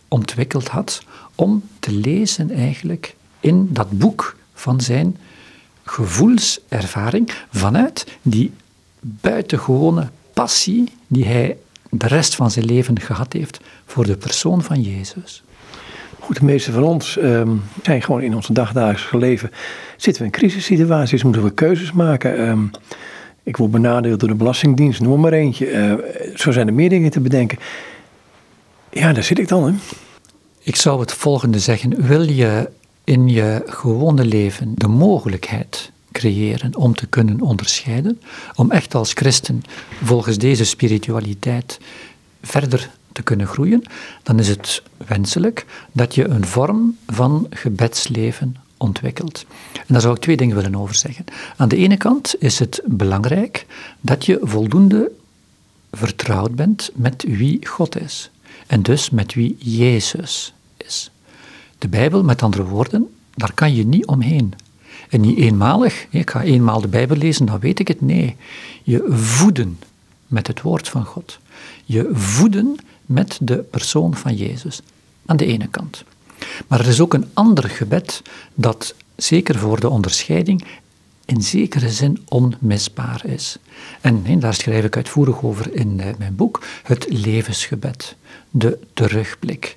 [0.08, 1.02] ontwikkeld had
[1.34, 5.16] om te lezen eigenlijk in dat boek van zijn
[5.84, 8.52] gevoelservaring vanuit die
[9.00, 11.56] buitengewone passie die hij
[11.98, 15.42] de rest van zijn leven gehad heeft voor de persoon van Jezus.
[16.18, 19.50] Goed, de meeste van ons um, zijn gewoon in ons dagdagelijks leven.
[19.96, 22.48] Zitten we in crisissituaties, moeten we keuzes maken.
[22.48, 22.70] Um,
[23.42, 25.70] ik word benadeeld door de Belastingdienst, noem maar eentje.
[25.70, 25.94] Uh,
[26.34, 27.58] zo zijn er meer dingen te bedenken.
[28.90, 29.64] Ja, daar zit ik dan.
[29.64, 29.72] Hè.
[30.58, 32.06] Ik zou het volgende zeggen.
[32.06, 32.70] Wil je
[33.04, 38.20] in je gewone leven de mogelijkheid creëren om te kunnen onderscheiden,
[38.54, 39.62] om echt als christen
[40.02, 41.78] volgens deze spiritualiteit
[42.42, 43.82] verder te kunnen groeien,
[44.22, 49.44] dan is het wenselijk dat je een vorm van gebedsleven ontwikkelt.
[49.72, 51.24] En daar zou ik twee dingen willen over zeggen.
[51.56, 53.66] Aan de ene kant is het belangrijk
[54.00, 55.10] dat je voldoende
[55.92, 58.30] vertrouwd bent met wie God is.
[58.66, 61.10] En dus met wie Jezus is.
[61.78, 64.54] De Bijbel, met andere woorden, daar kan je niet omheen.
[65.14, 68.00] En niet eenmalig, ik ga eenmaal de Bijbel lezen, dan weet ik het.
[68.00, 68.36] Nee,
[68.82, 69.78] je voeden
[70.26, 71.38] met het woord van God.
[71.84, 74.80] Je voeden met de persoon van Jezus.
[75.26, 76.04] Aan de ene kant.
[76.66, 78.22] Maar er is ook een ander gebed
[78.54, 80.64] dat, zeker voor de onderscheiding,
[81.24, 83.56] in zekere zin onmisbaar is.
[84.00, 88.16] En daar schrijf ik uitvoerig over in eh, mijn boek, het levensgebed,
[88.50, 89.76] de terugblik.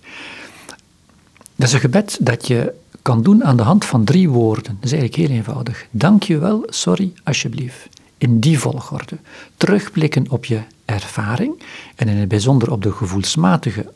[1.55, 2.73] Dat is een gebed dat je
[3.08, 4.78] kan doen aan de hand van drie woorden.
[4.80, 5.88] Dat is eigenlijk heel eenvoudig.
[5.91, 7.89] Dank je wel, sorry, alsjeblieft.
[8.18, 9.18] In die volgorde.
[9.58, 11.64] Terugblikken op je ervaring
[11.95, 13.91] en in het bijzonder op de gevoelsmatige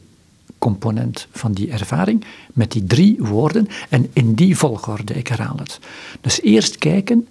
[0.58, 5.80] component van die ervaring met die drie woorden en in die volgorde, ik herhaal het.
[6.22, 7.28] Dus eerst kijken,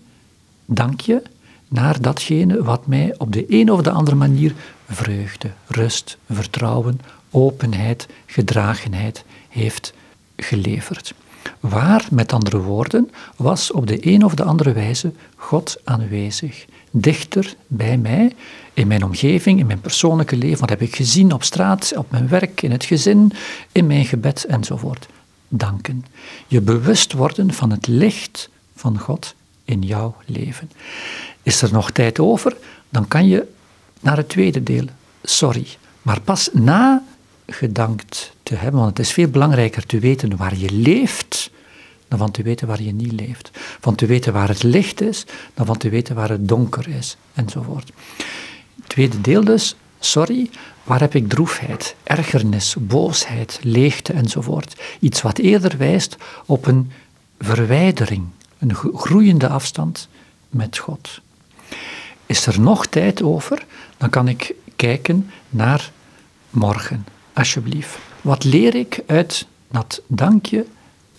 [0.64, 1.22] dank je,
[1.68, 4.55] naar datgene wat mij op de een of de andere manier
[4.89, 7.01] vreugde, rust, vertrouwen,
[7.31, 9.95] openheid, gedragenheid heeft
[10.37, 11.14] geleverd.
[11.61, 16.64] Waar, met andere woorden, was op de een of de andere wijze God aanwezig.
[16.91, 18.32] Dichter bij mij,
[18.74, 20.61] in mijn omgeving, in mijn persoonlijke leven.
[20.61, 23.32] Wat heb ik gezien op straat, op mijn werk, in het gezin,
[23.72, 25.07] in mijn gebed enzovoort.
[25.49, 26.05] Danken.
[26.47, 29.34] Je bewust worden van het licht van God
[29.64, 30.70] in jouw leven.
[31.43, 32.57] Is er nog tijd over,
[32.88, 33.47] dan kan je
[34.01, 34.84] naar het tweede deel.
[35.22, 35.66] Sorry.
[36.03, 37.03] Maar pas na
[37.53, 41.51] gedankt te hebben, want het is veel belangrijker te weten waar je leeft
[42.11, 43.51] dan van te weten waar je niet leeft.
[43.80, 45.24] Van te weten waar het licht is,
[45.55, 47.92] dan van te weten waar het donker is, enzovoort.
[48.86, 50.51] Tweede deel dus, sorry,
[50.82, 54.80] waar heb ik droefheid, ergernis, boosheid, leegte enzovoort.
[55.01, 56.92] Iets wat eerder wijst op een
[57.38, 58.26] verwijdering,
[58.59, 60.09] een groeiende afstand
[60.48, 61.20] met God.
[62.26, 63.64] Is er nog tijd over,
[63.96, 65.92] dan kan ik kijken naar
[66.51, 67.99] morgen, alsjeblieft.
[68.20, 70.64] Wat leer ik uit dat dankje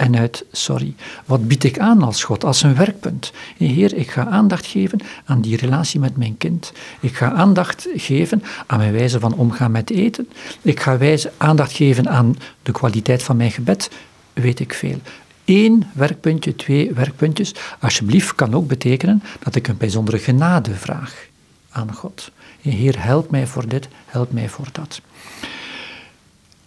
[0.02, 0.96] en uit sorry.
[1.26, 3.32] Wat bied ik aan als God, als een werkpunt?
[3.58, 6.72] Heer, ik ga aandacht geven aan die relatie met mijn kind.
[7.00, 10.30] Ik ga aandacht geven aan mijn wijze van omgaan met eten.
[10.62, 13.92] Ik ga wijze, aandacht geven aan de kwaliteit van mijn gebed.
[14.34, 15.00] Weet ik veel.
[15.46, 17.56] Eén werkpuntje, twee werkpuntjes.
[17.80, 21.28] Alsjeblieft kan ook betekenen dat ik een bijzondere genade vraag
[21.70, 22.32] aan God.
[22.62, 25.02] Heer, help mij voor dit, help mij voor dat.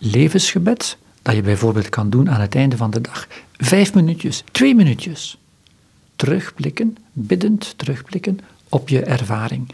[0.06, 3.26] Levensgebed, dat je bijvoorbeeld kan doen aan het einde van de dag.
[3.56, 5.38] Vijf minuutjes, twee minuutjes.
[6.16, 8.38] Terugblikken, biddend terugblikken
[8.68, 9.68] op je ervaring.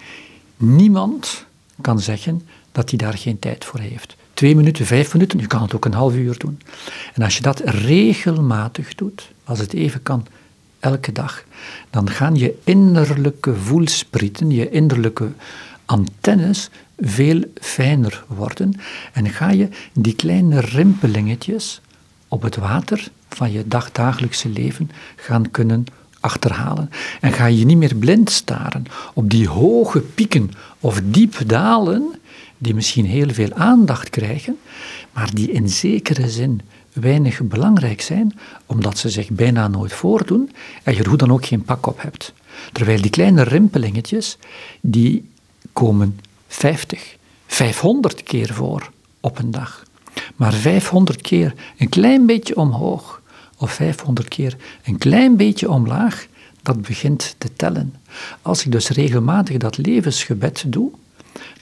[0.57, 1.47] Niemand
[1.81, 4.17] kan zeggen dat hij daar geen tijd voor heeft.
[4.35, 6.61] Twee minuten, vijf minuten, je kan het ook een half uur doen.
[7.15, 10.27] En als je dat regelmatig doet, als het even kan,
[10.81, 11.45] elke dag,
[11.91, 15.33] dan gaan je innerlijke voelsprieten, je innerlijke
[15.91, 16.69] antennes
[16.99, 18.81] veel fijner worden
[19.13, 21.81] en ga je die kleine rimpelingetjes
[22.29, 25.85] op het water van je dagdagelijkse leven gaan kunnen
[26.21, 26.91] achterhalen.
[27.21, 28.85] En ga je niet meer blind staren
[29.15, 32.15] op die hoge pieken of diep dalen,
[32.59, 34.59] die misschien heel veel aandacht krijgen,
[35.13, 36.61] maar die in zekere zin
[36.93, 40.51] weinig belangrijk zijn, omdat ze zich bijna nooit voordoen
[40.83, 42.33] en je er hoe dan ook geen pak op hebt.
[42.73, 44.39] Terwijl die kleine rimpelingetjes,
[44.81, 45.30] die
[45.73, 47.17] komen 50,
[47.47, 48.91] 500 keer voor
[49.21, 49.83] op een dag.
[50.37, 53.23] Maar 500 keer een klein beetje omhoog
[53.57, 56.27] of 500 keer een klein beetje omlaag,
[56.63, 57.95] dat begint te tellen.
[58.43, 60.91] Als ik dus regelmatig dat levensgebed doe,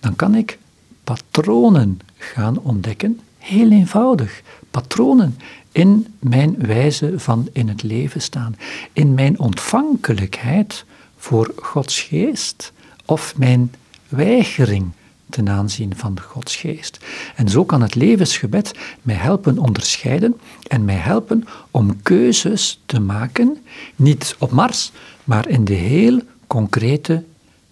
[0.00, 0.58] dan kan ik
[1.04, 3.20] patronen gaan ontdekken.
[3.38, 4.42] Heel eenvoudig.
[4.70, 5.38] Patronen
[5.72, 8.56] in mijn wijze van in het leven staan.
[8.92, 10.84] In mijn ontvankelijkheid
[11.16, 12.72] voor Gods geest
[13.04, 13.72] of mijn
[14.08, 14.90] weigering
[15.30, 16.98] ten aanzien van Gods geest.
[17.36, 23.58] En zo kan het levensgebed mij helpen onderscheiden en mij helpen om keuzes te maken,
[23.96, 24.92] niet op Mars,
[25.24, 27.24] maar in de heel concrete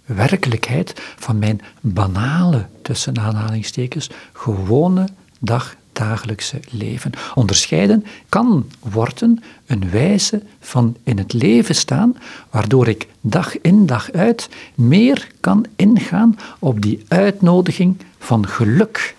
[0.05, 5.09] werkelijkheid van mijn banale, tussen aanhalingstekens, gewone
[5.39, 7.13] dag dagelijkse leven.
[7.35, 12.17] Onderscheiden kan worden een wijze van in het leven staan,
[12.51, 19.15] waardoor ik dag in dag uit meer kan ingaan op die uitnodiging van geluk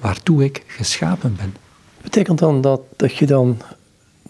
[0.00, 1.56] waartoe ik geschapen ben.
[2.02, 3.58] Betekent dan dat, dat je dan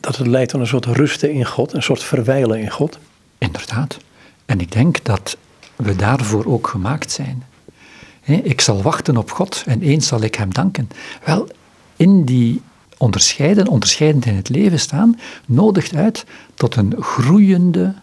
[0.01, 2.99] dat het leidt tot een soort rusten in God, een soort verwijlen in God?
[3.39, 3.97] Inderdaad.
[4.47, 5.37] En ik denk dat
[5.77, 7.45] we daarvoor ook gemaakt zijn.
[8.25, 10.89] Ik zal wachten op God en eens zal ik Hem danken.
[11.25, 11.49] Wel,
[12.01, 12.61] in die
[12.97, 16.25] onderscheiden, onderscheidend in het leven staan, nodigt uit
[16.55, 17.95] tot een groeiende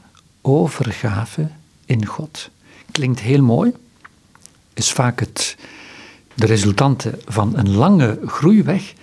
[0.42, 1.48] overgave
[1.86, 2.50] in God.
[2.92, 3.72] Klinkt heel mooi,
[4.74, 5.58] is vaak het,
[6.34, 8.94] de resultante van een lange groeiweg,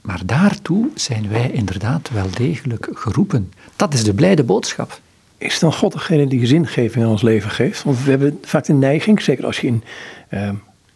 [0.00, 3.52] maar daartoe zijn wij inderdaad wel degelijk geroepen.
[3.76, 5.00] Dat is de blijde boodschap.
[5.38, 7.82] Is dan God degene die zingeving aan ons leven geeft?
[7.82, 9.84] Want we hebben vaak de neiging, zeker als je in
[10.30, 10.50] uh,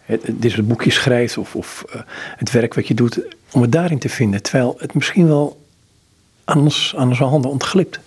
[0.05, 2.01] het, dit schrijft of, of uh,
[2.37, 3.21] het werk wat je doet,
[3.53, 4.43] om het daarin te vinden.
[4.43, 5.61] Terwijl het misschien wel
[6.45, 8.01] aan, aan onze handen ontglipt.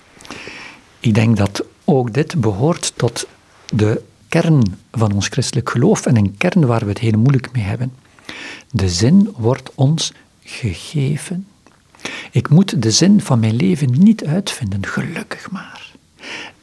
[1.00, 3.28] Ik denk dat ook dit behoort tot
[3.66, 7.64] de kern van ons christelijk geloof en een kern waar we het heel moeilijk mee
[7.64, 7.94] hebben.
[8.72, 11.48] De zin wordt ons gegeven.
[12.32, 15.92] Ik moet de zin van mijn leven niet uitvinden, gelukkig maar.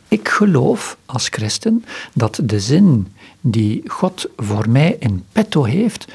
[0.08, 3.06] Ik geloof als christen dat de zin
[3.46, 6.06] die God voor mij in petto heeft,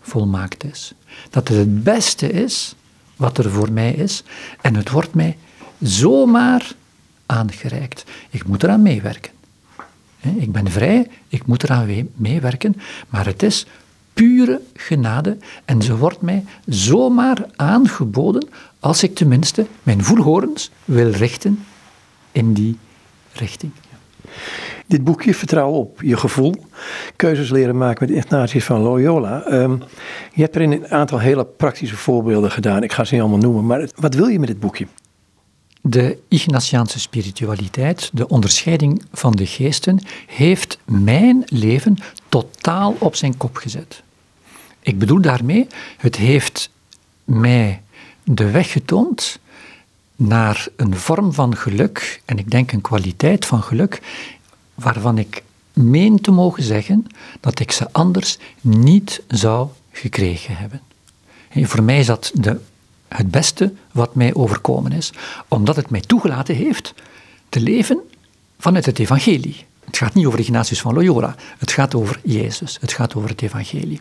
[0.00, 0.92] volmaakt is.
[1.30, 2.74] Dat het het beste is
[3.16, 4.22] wat er voor mij is
[4.60, 5.36] en het wordt mij
[5.80, 6.72] zomaar
[7.26, 8.04] aangereikt.
[8.30, 9.32] Ik moet eraan meewerken.
[10.20, 12.76] Ik ben vrij, ik moet eraan meewerken,
[13.08, 13.66] maar het is
[14.12, 18.48] pure genade en ze wordt mij zomaar aangeboden
[18.80, 21.64] als ik tenminste mijn voelhorens wil richten
[22.32, 22.78] in die
[23.32, 23.72] richting.
[24.86, 26.54] Dit boekje, Vertrouwen op je gevoel,
[27.16, 29.52] keuzes leren maken met Ignatius van Loyola.
[29.52, 29.82] Um,
[30.32, 32.82] je hebt er een aantal hele praktische voorbeelden gedaan.
[32.82, 34.86] Ik ga ze niet allemaal noemen, maar wat wil je met dit boekje?
[35.86, 41.96] de Ignatiaanse spiritualiteit, de onderscheiding van de geesten, heeft mijn leven
[42.28, 44.02] totaal op zijn kop gezet.
[44.80, 45.66] Ik bedoel daarmee,
[45.96, 46.70] het heeft
[47.24, 47.82] mij
[48.22, 49.38] de weg getoond
[50.16, 54.00] naar een vorm van geluk, en ik denk een kwaliteit van geluk,
[54.74, 57.06] waarvan ik meen te mogen zeggen
[57.40, 60.80] dat ik ze anders niet zou gekregen hebben.
[61.48, 62.60] En voor mij is dat de,
[63.08, 65.12] het beste wat mij overkomen is,
[65.48, 66.94] omdat het mij toegelaten heeft
[67.48, 68.00] te leven
[68.58, 69.64] vanuit het evangelie.
[69.84, 73.42] Het gaat niet over Ignatius van Loyola, het gaat over Jezus, het gaat over het
[73.42, 74.00] evangelie.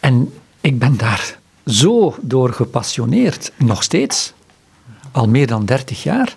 [0.00, 4.32] En ik ben daar zo door gepassioneerd, nog steeds,
[5.10, 6.34] al meer dan 30 jaar,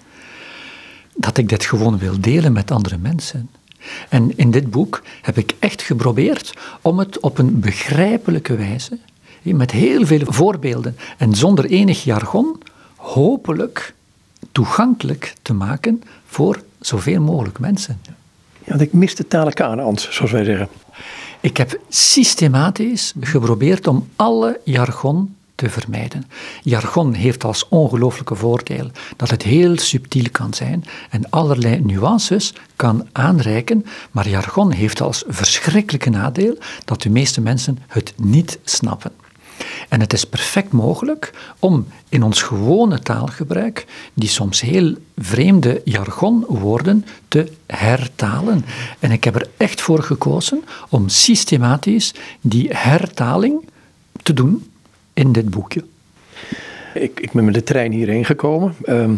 [1.15, 3.49] dat ik dit gewoon wil delen met andere mensen.
[4.09, 8.97] En in dit boek heb ik echt geprobeerd om het op een begrijpelijke wijze,
[9.41, 12.61] met heel veel voorbeelden en zonder enig jargon,
[12.95, 13.93] hopelijk
[14.51, 18.01] toegankelijk te maken voor zoveel mogelijk mensen.
[18.63, 20.67] Ja, ik mis de talenkanaans, zoals wij zeggen.
[21.39, 26.25] Ik heb systematisch geprobeerd om alle jargon te vermijden.
[26.63, 33.07] Jargon heeft als ongelooflijke voordeel dat het heel subtiel kan zijn en allerlei nuances kan
[33.11, 39.11] aanreiken, maar jargon heeft als verschrikkelijke nadeel dat de meeste mensen het niet snappen.
[39.89, 47.05] En het is perfect mogelijk om in ons gewone taalgebruik die soms heel vreemde jargonwoorden
[47.27, 48.65] te hertalen.
[48.99, 53.69] En ik heb er echt voor gekozen om systematisch die hertaling
[54.23, 54.69] te doen
[55.15, 55.83] in dit boekje.
[56.93, 58.75] Ik, ik ben met de trein hierheen gekomen.
[58.83, 59.13] Ehm,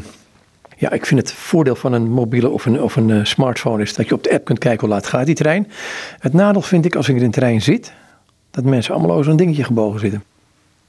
[0.78, 3.94] ja, ik vind het voordeel van een mobiele of een, of een uh, smartphone is
[3.94, 5.72] dat je op de app kunt kijken hoe laat gaat die trein.
[6.20, 7.94] Het nadeel vind ik als ik in een trein zit,
[8.52, 10.24] dat mensen allemaal over zo'n dingetje gebogen zitten.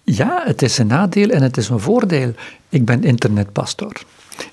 [0.03, 2.33] Ja, het is een nadeel en het is een voordeel.
[2.69, 3.93] Ik ben internetpastor.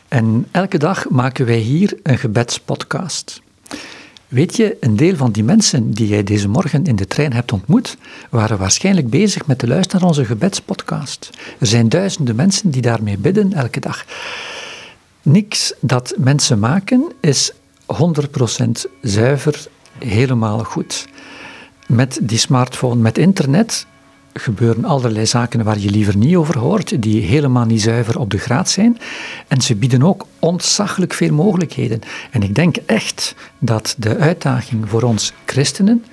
[0.08, 3.42] En elke dag maken wij hier een gebedspodcast.
[4.28, 7.52] Weet je, een deel van die mensen die jij deze morgen in de trein hebt
[7.52, 7.98] ontmoet,
[8.30, 11.30] waren waarschijnlijk bezig met te luisteren naar onze gebedspodcast.
[11.60, 14.06] Er zijn duizenden mensen die daarmee bidden elke dag.
[15.22, 17.52] Niks dat mensen maken is
[17.86, 18.72] 100%
[19.02, 19.66] zuiver,
[20.00, 21.08] helemaal goed.
[21.88, 23.86] Met die smartphone, met internet,
[24.40, 28.38] gebeuren allerlei zaken waar je liever niet over hoort, die helemaal niet zuiver op de
[28.38, 28.98] graad zijn.
[29.48, 32.02] En ze bieden ook ontzaglijk veel mogelijkheden.
[32.32, 36.06] En ik denk echt dat de uitdaging voor ons christenen,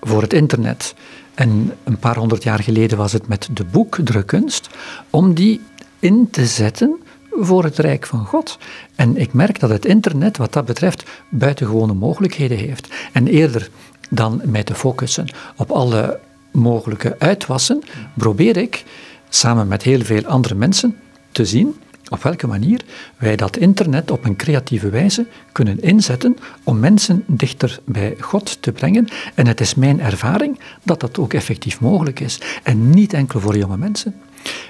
[0.00, 0.94] voor het internet,
[1.34, 4.68] en een paar honderd jaar geleden was het met de boekdrukkunst,
[5.10, 5.60] om die
[5.98, 7.00] in te zetten
[7.30, 8.58] voor het Rijk van God.
[8.94, 12.88] En ik merk dat het internet wat dat betreft buitengewone mogelijkheden heeft.
[13.12, 13.70] En eerder
[14.10, 16.20] dan mij te focussen op alle
[16.56, 17.82] mogelijke uitwassen,
[18.14, 18.84] probeer ik
[19.28, 20.96] samen met heel veel andere mensen
[21.32, 21.76] te zien
[22.08, 22.80] op welke manier
[23.16, 28.72] wij dat internet op een creatieve wijze kunnen inzetten om mensen dichter bij God te
[28.72, 29.08] brengen.
[29.34, 32.40] En het is mijn ervaring dat dat ook effectief mogelijk is.
[32.62, 34.14] En niet enkel voor jonge mensen.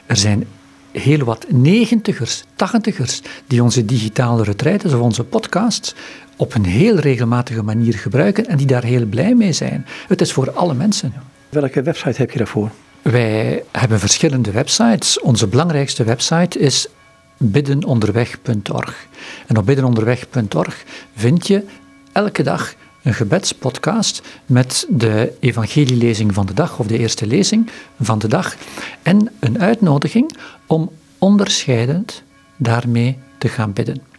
[0.06, 0.46] Er zijn
[0.92, 5.94] heel wat negentigers, tachtigers die onze digitale retraites of onze podcasts
[6.36, 9.86] op een heel regelmatige manier gebruiken en die daar heel blij mee zijn.
[10.08, 11.12] Het is voor alle mensen.
[11.48, 12.70] Welke website heb je daarvoor?
[13.02, 15.20] Wij hebben verschillende websites.
[15.20, 16.88] Onze belangrijkste website is
[17.36, 19.06] biddenonderweg.org.
[19.46, 20.84] En op biddenonderweg.org
[21.14, 21.64] vind je
[22.12, 27.70] elke dag een gebedspodcast met de evangelielezing van de dag of de eerste lezing
[28.00, 28.56] van de dag
[29.02, 30.36] en een uitnodiging
[30.66, 32.22] om onderscheidend
[32.56, 34.15] daarmee te gaan bidden.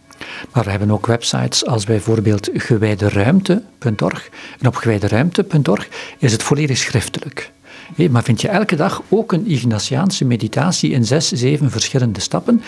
[0.52, 4.28] Maar we hebben ook websites als bijvoorbeeld gewijderuimte.org.
[4.60, 5.88] En op gewijderuimte.org
[6.18, 7.50] is het volledig schriftelijk.
[8.10, 12.62] maar vind je elke dag ook een Ignatiaanse meditatie in zes, zeven verschillende stappen.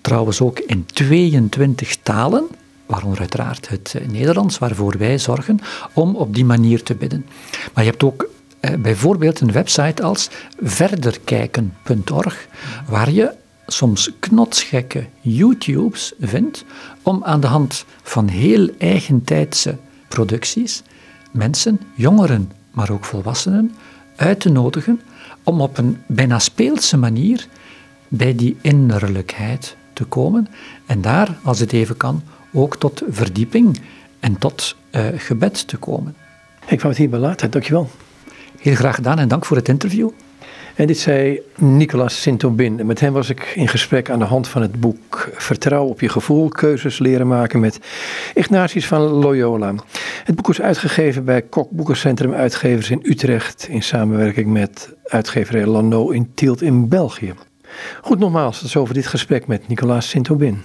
[0.00, 2.46] Trouwens ook in 22 talen,
[2.86, 5.60] waaronder uiteraard het eh, Nederlands, waarvoor wij zorgen,
[5.92, 7.26] om op die manier te bidden.
[7.74, 8.28] Maar je hebt ook
[8.60, 12.46] eh, bijvoorbeeld een website als verderkijken.org,
[12.86, 13.34] waar je
[13.70, 16.64] soms knotsgekke YouTubes vindt
[17.02, 19.76] om aan de hand van heel eigentijdse
[20.08, 20.82] producties
[21.30, 23.74] mensen, jongeren, maar ook volwassenen,
[24.16, 25.00] uit te nodigen
[25.42, 27.46] om op een bijna speelse manier
[28.08, 30.48] bij die innerlijkheid te komen
[30.86, 33.80] en daar, als het even kan, ook tot verdieping
[34.20, 36.14] en tot uh, gebed te komen.
[36.66, 37.90] Ik wou het hierbij laten, dankjewel.
[38.58, 40.10] Heel graag gedaan en dank voor het interview.
[40.78, 42.86] En dit zei Nicolas Sintobin.
[42.86, 46.08] Met hem was ik in gesprek aan de hand van het boek Vertrouw op je
[46.08, 47.80] gevoel, keuzes leren maken met
[48.34, 49.74] Ignatius van Loyola.
[50.24, 56.10] Het boek was uitgegeven bij Kok Boekencentrum Uitgevers in Utrecht in samenwerking met uitgeverij Lano
[56.10, 57.34] in Tielt in België.
[58.02, 60.62] Goed, nogmaals, dat is over dit gesprek met Nicolas Sintobin.